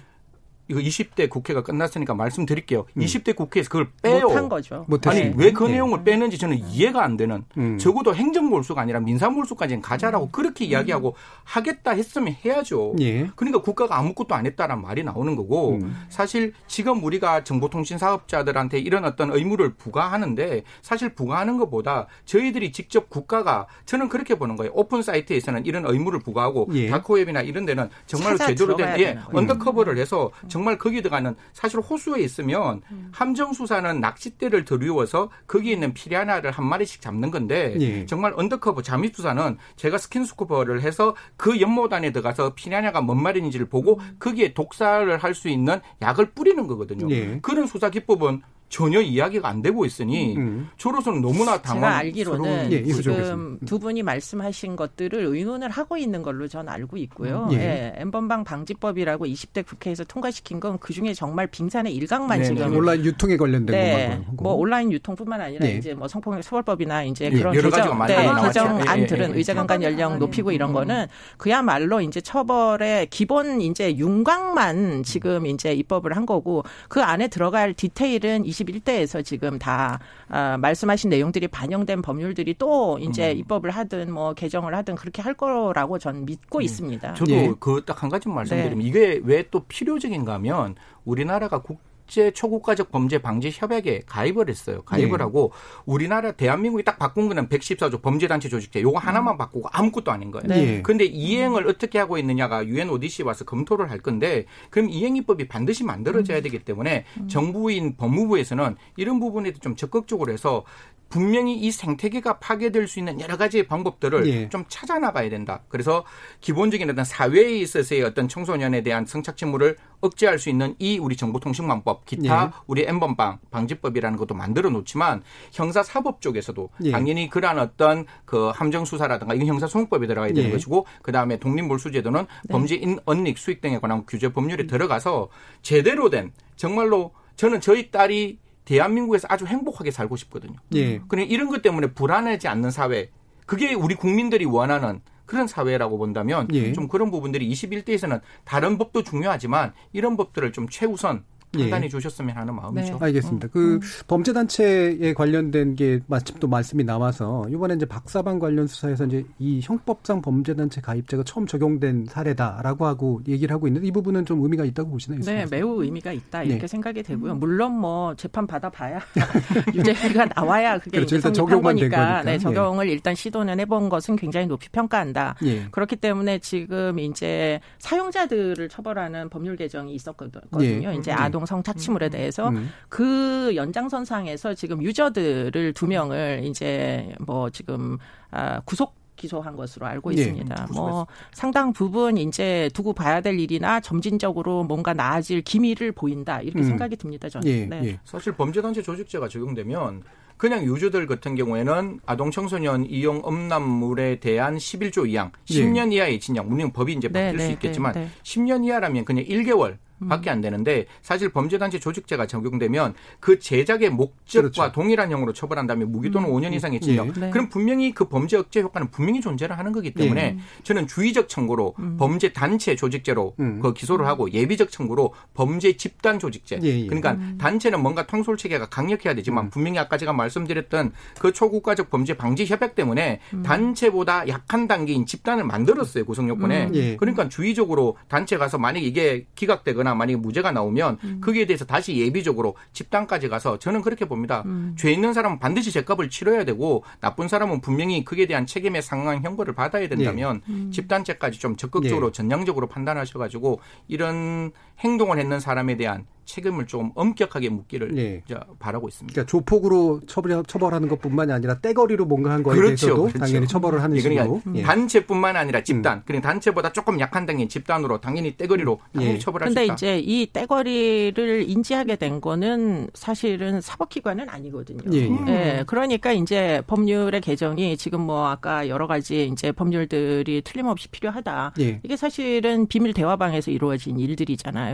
[0.72, 2.86] 이거 20대 국회가 끝났으니까 말씀드릴게요.
[2.96, 3.02] 음.
[3.02, 4.28] 20대 국회에서 그걸 빼요.
[4.28, 4.86] 못한 거죠.
[5.06, 5.34] 아니 네.
[5.36, 5.72] 왜그 네.
[5.72, 7.44] 내용을 빼는지 저는 이해가 안 되는.
[7.58, 7.78] 음.
[7.78, 10.28] 적어도 행정 몰수가 아니라 민사 몰수까지는 가자라고 음.
[10.32, 11.14] 그렇게 이야기하고 음.
[11.44, 12.94] 하겠다 했으면 해야죠.
[13.00, 13.30] 예.
[13.36, 15.94] 그러니까 국가가 아무것도 안 했다란 말이 나오는 거고 음.
[16.08, 23.66] 사실 지금 우리가 정보통신 사업자들한테 이런 어떤 의무를 부과하는데 사실 부과하는 것보다 저희들이 직접 국가가
[23.84, 24.72] 저는 그렇게 보는 거예요.
[24.74, 26.88] 오픈 사이트에서는 이런 의무를 부과하고 예.
[26.88, 32.20] dark web이나 이런 데는 정말로 제대로 된 예, undercover를 해서 정말 거기 들어가는 사실 호수에
[32.22, 33.08] 있으면 음.
[33.12, 38.06] 함정 수사는 낚싯대를 드리워서 거기 있는 피라냐를 한 마리씩 잡는 건데 예.
[38.06, 44.16] 정말 undercover 잠입 수사는 제가 스킨스쿠버를 해서 그 연못안에 들어가서 피라냐가 몇 마리인지를 보고 음.
[44.18, 47.10] 거기에 독살을 할 수 있는 약을 뿌리는 거거든요.
[47.10, 47.38] 예.
[47.40, 48.42] 그런 수사 기법은
[48.72, 50.68] 전혀 이야기가 안 되고 있으니 음.
[50.78, 51.82] 저로서는 너무나 당황.
[51.82, 57.48] 제가 알기로는 예, 지금 두 분이 말씀하신 것들을 의논을 하고 있는 걸로 전 알고 있고요.
[57.52, 57.56] 예.
[57.56, 57.92] 예.
[57.98, 63.36] 엠번방 방지법이라고 20대 국회에서 통과시킨 건 그 중에 정말 빙산의 일각만 네, 지금 온라인 유통에
[63.36, 64.20] 관련된 네.
[64.32, 65.76] 뭐 온라인 유통뿐만 아니라 예.
[65.76, 70.18] 이제 뭐 성폭력 처벌법이나 이제 예, 그런 개정 네, 개정 안들은 예, 예, 의자강간 연령
[70.18, 70.74] 높이고 이런 음.
[70.74, 71.06] 거는
[71.36, 78.44] 그야말로 이제 처벌의 기본 이제 윤곽만 지금 이제 입법을 한 거고 그 안에 들어갈 디테일은
[78.44, 79.98] 20 21대에서 지금 다
[80.28, 83.38] 아, 말씀하신 내용들이 반영된 법률들이 또 이제 음.
[83.38, 86.62] 입법을 하든 뭐 개정을 하든 그렇게 할 거라고 전 믿고 음.
[86.62, 87.14] 있습니다.
[87.14, 87.52] 저도 예.
[87.60, 88.84] 그딱 한 가지 말씀드리면 네.
[88.84, 94.82] 이게 왜 또 필요적인가 하면 우리나라가 국 국제 초국가적 범죄 방지 협약에 가입을 했어요.
[94.82, 95.24] 가입을 네.
[95.24, 95.52] 하고
[95.86, 99.38] 우리나라 대한민국이 딱 바꾼 거는 114조 범죄단체 조직제 요거 하나만 음.
[99.38, 100.46] 바꾸고 아무것도 아닌 거예요.
[100.46, 100.82] 네.
[100.82, 106.38] 근데 이행을 어떻게 하고 있느냐가 유엔 오디시 와서 검토를 할 건데 그럼 이행입법이 반드시 만들어져야
[106.38, 106.42] 음.
[106.42, 107.28] 되기 때문에 음.
[107.28, 110.64] 정부인 법무부에서는 이런 부분에도 좀 적극적으로 해서
[111.12, 114.48] 분명히 이 생태계가 파괴될 수 있는 여러 가지 방법들을 예.
[114.48, 115.60] 좀 찾아 나가야 된다.
[115.68, 116.06] 그래서
[116.40, 122.52] 기본적인 어떤 사회에 있어서의 어떤 청소년에 대한 성착취물을 억제할 수 있는 이 우리 정보통신망법, 기타
[122.54, 122.60] 예.
[122.66, 125.22] 우리 엠번방 방지법이라는 것도 만들어 놓지만
[125.52, 126.90] 형사 사법 쪽에서도 예.
[126.90, 130.52] 당연히 그러한 어떤 그 함정 수사라든가 이건 형사 소송법에 들어가야 되는 예.
[130.52, 132.52] 것이고 그다음에 독립몰수제도는 네.
[132.52, 135.28] 범죄 인 언닉 수익 등에 관한 규제 법률에 들어가서
[135.62, 140.54] 제대로 된 정말로 저는 저희 딸이 대한민국에서 아주 행복하게 살고 싶거든요.
[140.74, 140.98] 예.
[141.08, 143.10] 그냥 이런 것 때문에 불안하지 않는 사회.
[143.46, 145.00] 그게 우리 국민들이 원하는
[145.32, 146.72] 그런 사회라고 본다면 예.
[146.72, 151.88] 좀 그런 부분들이 21대에서는 다른 법도 중요하지만 이런 법들을 좀 최우선 판단해 예.
[151.88, 152.98] 주셨으면 하는 마음이죠.
[152.98, 153.04] 네.
[153.06, 153.48] 알겠습니다.
[153.48, 153.80] 그 음.
[154.06, 159.60] 범죄 단체에 관련된 게 마침 또 말씀이 나와서 이번에 이제 박사방 관련 수사에서 이제 이
[159.62, 164.64] 형법상 범죄 단체 가입자가 처음 적용된 사례다라고 하고 얘기를 하고 있는데 이 부분은 좀 의미가
[164.64, 165.20] 있다고 보시나요?
[165.20, 166.66] 네, 매우 의미가 있다 이렇게 네.
[166.66, 167.34] 생각이 되고요.
[167.34, 169.00] 물론 뭐 재판 받아봐야
[169.74, 171.16] 유죄가 나와야 그게 그렇죠.
[171.16, 172.22] 일단 적용만 된 거니까.
[172.22, 172.92] 네, 적용을 네.
[172.92, 175.36] 일단 시도는 해본 것은 굉장히 높이 평가한다.
[175.44, 175.66] 예.
[175.70, 180.40] 그렇기 때문에 지금 이제 사용자들을 처벌하는 법률 개정이 있었거든요.
[180.60, 180.94] 예.
[180.94, 182.10] 이제 아동 아동 성착취물에 음.
[182.10, 182.70] 대해서 음.
[182.88, 187.98] 그 연장선상에서 지금 유저들을 두 명을 이제 뭐 지금
[188.30, 190.54] 아, 구속 기소한 것으로 알고 네, 있습니다.
[190.54, 196.60] 네, 뭐 상당 부분 이제 두고 봐야 될 일이나 점진적으로 뭔가 나아질 기미를 보인다 이렇게
[196.60, 196.64] 음.
[196.64, 197.28] 생각이 듭니다.
[197.28, 197.46] 저는.
[197.46, 197.80] 예, 네.
[197.84, 198.00] 예.
[198.04, 200.02] 사실 범죄단체 조직제가 적용되면
[200.38, 205.96] 그냥 유저들 같은 경우에는 아동 청소년 이용 음란물에 대한 11조 이항, 10년 예.
[205.96, 209.76] 이하의 징역, 물론 법이 이제 바뀔 네, 수 네, 있겠지만 네, 10년 이하라면 그냥 1개월
[210.08, 214.72] 밖에 안 되는데 사실 범죄단체 조직죄가 적용되면 그 제작의 목적과 그렇죠.
[214.72, 216.34] 동일한 형으로 처벌한다면 무기 또는 음.
[216.34, 217.08] 5년 이상의 징역.
[217.08, 217.20] 예.
[217.20, 217.30] 네.
[217.30, 220.38] 그럼 분명히 그 범죄 억제 효과는 분명히 존재를 하는 거기 때문에 예.
[220.62, 221.96] 저는 주의적 청구로 음.
[221.98, 223.60] 범죄 단체 조직죄로 음.
[223.60, 226.60] 그 기소를 하고 예비적 청구로 범죄 집단 조직죄.
[226.62, 226.80] 예.
[226.80, 226.86] 예.
[226.86, 227.38] 그러니까 음.
[227.38, 229.50] 단체는 뭔가 통솔 체계가 강력해야 되지만 음.
[229.50, 233.42] 분명히 아까 제가 말씀드렸던 그 초국가적 범죄 방지 협약 때문에 음.
[233.42, 236.68] 단체보다 약한 단계인 집단을 만들었어요 구성 요건에.
[236.74, 236.96] 예.
[236.96, 241.20] 그러니까 주의적으로 단체 가서 만약 이게 기각되거나 있거나 만약에 무죄가 나오면 음.
[241.22, 244.42] 거기에 대해서 다시 예비적으로 집단까지 가서 저는 그렇게 봅니다.
[244.46, 244.74] 음.
[244.76, 249.54] 죄 있는 사람은 반드시 죄값을 치러야 되고 나쁜 사람은 분명히 그에 대한 책임에 상응한 형벌을
[249.54, 250.52] 받아야 된다면 예.
[250.52, 250.70] 음.
[250.72, 252.12] 집단죄까지 좀 적극적으로 예.
[252.12, 254.52] 전향적으로 판단하셔가지고 이런
[254.82, 258.22] 행동을 했는 사람에 대한 책임을 좀 엄격하게 묻기를 네.
[258.58, 259.12] 바라고 있습니다.
[259.12, 263.18] 그러니까 조폭으로 처벌, 처벌하는 것뿐만이 아니라 떼거리로 뭔가 한 거에 그렇죠, 대해서도 그렇죠.
[263.18, 264.56] 당연히 처벌을 하는 예, 그러니까 식으로.
[264.56, 264.62] 예.
[264.62, 266.02] 단체뿐만 아니라 집단, 음.
[266.06, 268.92] 그러니까 단체보다 조금 약한 당인 집단으로 당연히 떼거리로 음.
[268.94, 269.18] 당연히 예.
[269.18, 269.60] 처벌할 수 있다.
[269.60, 274.82] 근데 이제 이 떼거리를 인지하게 된 거는 사실은 사법기관은 아니거든요.
[274.92, 275.08] 예.
[275.28, 275.64] 예.
[275.66, 281.54] 그러니까 이제 법률의 개정이 지금 뭐 아까 여러 가지 이제 법률들이 틀림없이 필요하다.
[281.60, 281.80] 예.
[281.82, 284.71] 이게 사실은 비밀 대화방에서 이루어진 일들이잖아요.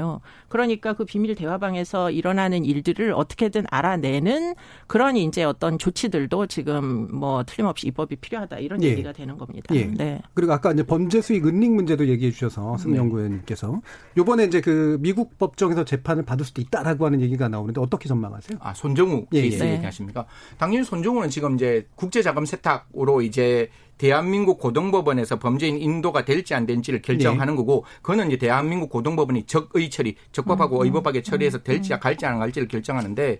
[0.48, 4.54] 그러니까 그 비밀 대화방에서 일어나는 일들을 어떻게든 알아내는
[4.86, 8.88] 그런 이제 어떤 조치들도 지금 뭐 틀림없이 입법이 필요하다 이런 예.
[8.88, 9.74] 얘기가 되는 겁니다.
[9.74, 9.84] 예.
[9.84, 10.20] 네.
[10.34, 13.80] 그리고 아까 이제 범죄 수익 은닉 문제도 얘기해 주셔서 승연구원님께서 네.
[14.16, 18.58] 요번에 이제 그 미국 법정에서 재판을 받을 수도 있다라고 하는 얘기가 나오는데 어떻게 전망하세요?
[18.60, 19.74] 아 손정우 예, 케이스 예.
[19.74, 20.26] 얘기하십니까?
[20.58, 27.02] 당연히 손정우는 지금 이제 국제 자금 세탁으로 이제 대한민국 고등법원에서 범죄인 인도가 될지 안 될지를
[27.02, 27.56] 결정하는 네.
[27.56, 32.00] 거고 그거는 이제 대한민국 고등법원이 적의 처리, 적법하고 음, 음, 의법하게 처리해서 음, 될지 음.
[32.00, 33.38] 갈지 안 갈지를 결정하는데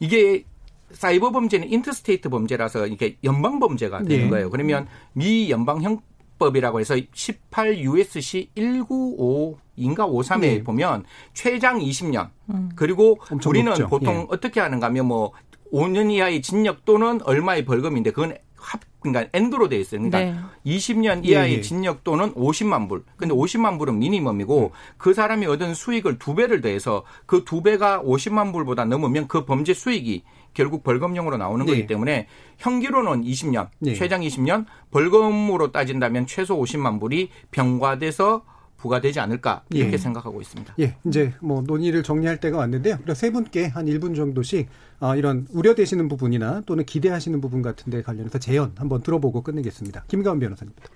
[0.00, 0.44] 이게
[0.90, 4.30] 사이버 범죄는 인터스테이트 범죄라서 이게 연방 범죄가 되는 네.
[4.30, 4.50] 거예요.
[4.50, 10.62] 그러면 미 연방 형법이라고 해서 18 USC 195 인가 53에 네.
[10.62, 12.70] 보면 최장 20년 음.
[12.76, 13.88] 그리고 우리는 높죠.
[13.88, 14.26] 보통 예.
[14.28, 15.32] 어떻게 하는가 하면 뭐
[15.72, 20.00] 5년 이하의 징역 또는 얼마의 벌금인데 그건 합 그러니까 엔드로 돼 있어요.
[20.00, 20.76] 그러니까 네.
[20.76, 21.60] 20년 이하의 예, 예.
[21.60, 23.04] 징역 또는 50만 불.
[23.16, 28.52] 근데 50만 불은 미니멈이고 그 사람이 얻은 수익을 두 배를 더해서 그 두 배가 50만
[28.52, 31.72] 불보다 넘으면 그 범죄 수익이 결국 벌금형으로 나오는 네.
[31.72, 32.26] 거기 때문에
[32.58, 33.94] 형기로는 20년, 네.
[33.94, 38.44] 최장 20년, 벌금으로 따진다면 최소 50만 불이 병과돼서
[38.84, 39.98] 부과되지 않을까 이렇게 예.
[39.98, 40.74] 생각하고 있습니다.
[40.80, 42.98] 예, 이제 뭐 논의를 정리할 때가 왔는데요.
[43.14, 44.68] 세 분께 한 1분 정도씩
[45.00, 50.04] 어, 이런 우려되시는 부분이나 또는 기대하시는 부분 같은 데 관련해서 제언 한번 들어보고 끝내겠습니다.
[50.08, 50.88] 김가원 변호사님부터.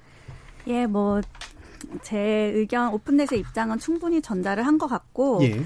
[0.68, 1.20] 예, 뭐
[2.02, 2.18] 제
[2.54, 5.62] 의견 오픈넷의 입장은 충분히 전달을 한 것 같고 예.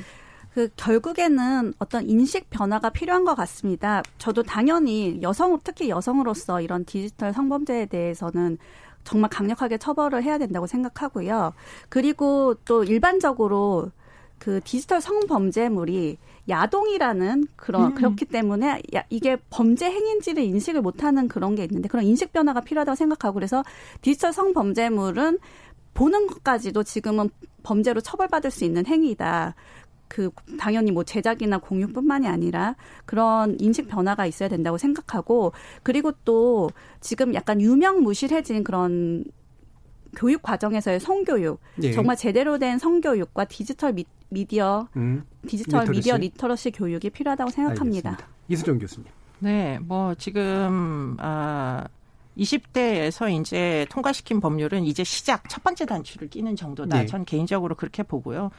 [0.54, 4.02] 그 결국에는 어떤 인식 변화가 필요한 것 같습니다.
[4.18, 8.58] 저도 당연히 여성 특히 여성으로서 이런 디지털 성범죄에 대해서는
[9.04, 11.52] 정말 강력하게 처벌을 해야 된다고 생각하고요.
[11.88, 13.90] 그리고 또 일반적으로
[14.38, 17.94] 그 디지털 성범죄물이 야동이라는 그런 음.
[17.94, 22.96] 그렇기 때문에 야, 이게 범죄 행인지를 인식을 못하는 그런 게 있는데 그런 인식 변화가 필요하다고
[22.96, 23.62] 생각하고 그래서
[24.00, 25.38] 디지털 성범죄물은
[25.94, 27.30] 보는 것까지도 지금은
[27.62, 29.54] 범죄로 처벌받을 수 있는 행위다.
[30.12, 35.52] 그 당연히 뭐 제작이나 공유뿐만이 아니라 그런 인식 변화가 있어야 된다고 생각하고
[35.82, 36.68] 그리고 또
[37.00, 39.24] 지금 약간 유명무실해진 그런
[40.14, 41.92] 교육 과정에서의 성교육 예.
[41.92, 44.04] 정말 제대로 된 성교육과 디지털 미,
[44.44, 45.98] 디어 음, 디지털 literacy?
[45.98, 48.10] 미디어 literacy 교육이 필요하다고 생각합니다.
[48.10, 48.36] 알겠습니다.
[48.48, 49.08] 이수정 교수님.
[49.38, 51.86] 네, 뭐 지금 아
[52.36, 56.98] 20대에서 이제 통과시킨 법률은 이제 시작 첫 번째 단추를 끼는 정도다.
[56.98, 57.06] 네.
[57.06, 58.50] 전 개인적으로 그렇게 보고요.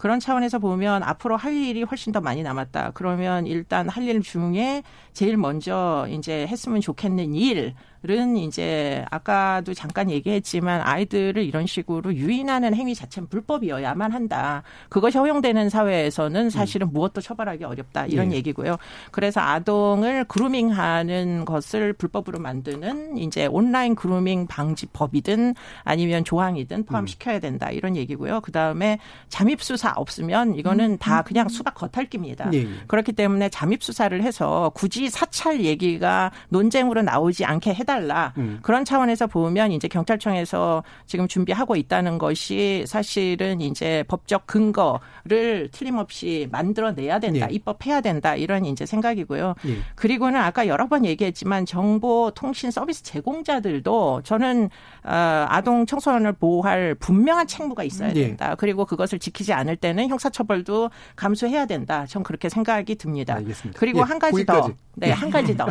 [0.00, 2.92] 그런 차원에서 보면 앞으로 할 일이 훨씬 더 많이 남았다.
[2.94, 4.82] 그러면 일단 할 일 중에
[5.12, 7.74] 제일 먼저 이제 했으면 좋겠는 일,
[8.08, 14.62] 은 이제 아까도 잠깐 얘기했지만 아이들을 이런 식으로 유인하는 행위 자체는 불법이어야만 한다.
[14.88, 16.92] 그것이 허용되는 사회에서는 사실은 음.
[16.94, 18.06] 무엇도 처벌하기 어렵다.
[18.06, 18.36] 이런 네.
[18.36, 18.78] 얘기고요.
[19.10, 27.40] 그래서 아동을 그루밍하는 것을 불법으로 만드는 이제 온라인 그루밍 방지법이든 아니면 조항이든 포함시켜야 음.
[27.40, 27.70] 된다.
[27.70, 28.40] 이런 얘기고요.
[28.40, 28.98] 그 다음에
[29.28, 30.98] 잠입 수사 없으면 이거는 음.
[30.98, 32.48] 다 그냥 수박 겉핥기입니다.
[32.48, 32.66] 네.
[32.86, 38.32] 그렇기 때문에 잠입 수사를 해서 굳이 사찰 얘기가 논쟁으로 나오지 않게 해다 해달라.
[38.38, 38.60] 음.
[38.62, 47.18] 그런 차원에서 보면 이제 경찰청에서 지금 준비하고 있다는 것이 사실은 이제 법적 근거를 틀림없이 만들어내야
[47.18, 47.48] 된다.
[47.50, 47.54] 예.
[47.54, 48.36] 입법해야 된다.
[48.36, 49.54] 이런 이제 생각이고요.
[49.66, 49.78] 예.
[49.96, 54.70] 그리고는 아까 여러 번 얘기했지만 정보 통신 서비스 제공자들도 저는
[55.04, 58.26] 어, 아동 청소년을 보호할 분명한 책무가 있어야 예.
[58.28, 58.54] 된다.
[58.56, 62.06] 그리고 그것을 지키지 않을 때는 형사처벌도 감수해야 된다.
[62.06, 63.34] 전 그렇게 생각이 듭니다.
[63.34, 63.78] 알겠습니다.
[63.78, 64.68] 그리고 예, 한 가지 거기까지.
[64.68, 64.74] 더.
[64.96, 65.66] 네, 한 가지 더.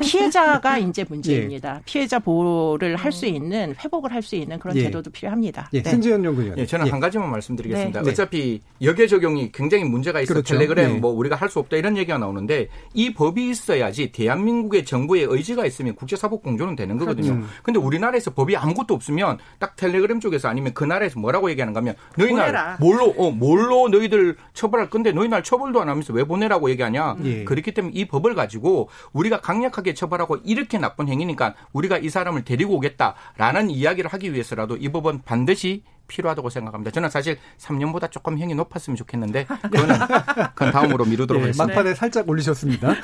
[0.00, 1.20] 피해자가 이제 문제입니다.
[1.50, 1.82] 필요합니다.
[1.84, 4.82] 피해자 보호를 할 수 있는 회복을 할 수 있는 그런 예.
[4.84, 5.68] 제도도 필요합니다.
[5.72, 5.82] 예.
[5.82, 5.90] 네.
[5.90, 6.56] 신지현 연구위원.
[6.58, 6.90] 예, 저는 예.
[6.90, 8.02] 한 가지만 말씀드리겠습니다.
[8.02, 8.10] 네.
[8.10, 10.54] 어차피 역외 적용이 굉장히 문제가 있어 그렇죠.
[10.54, 10.98] 텔레그램 네.
[11.00, 15.96] 뭐 우리가 할 수 없다 이런 얘기가 나오는데 이 법이 있어야지 대한민국의 정부의 의지가 있으면
[15.96, 17.34] 국제사법 공조는 되는 거거든요.
[17.34, 17.48] 그렇죠.
[17.64, 22.32] 근데 우리나라에서 법이 아무것도 없으면 딱 텔레그램 쪽에서 아니면 그 나라에서 뭐라고 얘기하는가 하면 너희
[22.32, 27.16] 날 뭘로 어 뭘로 너희들 처벌할 건데 너희 날 처벌도 안 하면서 왜 보내라고 얘기하냐.
[27.24, 27.44] 예.
[27.44, 32.44] 그렇기 때문에 이 법을 가지고 가지고 우리가 강력하게 처벌하고 이렇게 나쁜 행위니까 우리가 이 사람을
[32.44, 36.90] 데리고 오겠다라는 이야기를 하기 위해서라도 이 법은 반드시 필요하다고 생각합니다.
[36.90, 39.94] 저는 사실 3년보다 조금 형이 높았으면 좋겠는데 그거는
[40.54, 41.66] 그건 다음으로 미루도록 예, 하겠습니다.
[41.66, 42.94] 막판에 살짝 올리셨습니다.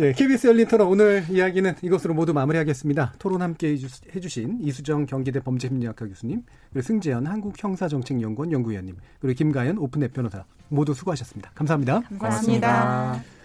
[0.00, 3.14] 예, KBS 열린 토론 오늘 이야기는 이것으로 모두 마무리하겠습니다.
[3.18, 3.78] 토론 함께
[4.14, 11.50] 해주신 이수정 경기대 범죄심리학과 교수님, 그리고 승재현 한국형사정책연구원 연구위원님, 그리고 김가연 오픈앱 변호사 모두 수고하셨습니다.
[11.54, 12.02] 감사합니다.
[12.18, 13.37] 감사합니다.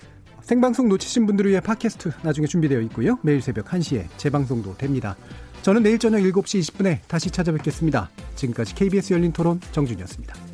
[0.43, 3.17] 생방송 놓치신 분들을 위해 팟캐스트 나중에 준비되어 있고요.
[3.23, 5.15] 매일 새벽 1시에 재방송도 됩니다.
[5.61, 8.09] 저는 내일 저녁 7시 20분에 다시 찾아뵙겠습니다.
[8.35, 10.52] 지금까지 KBS 열린 토론 정준이었습니다.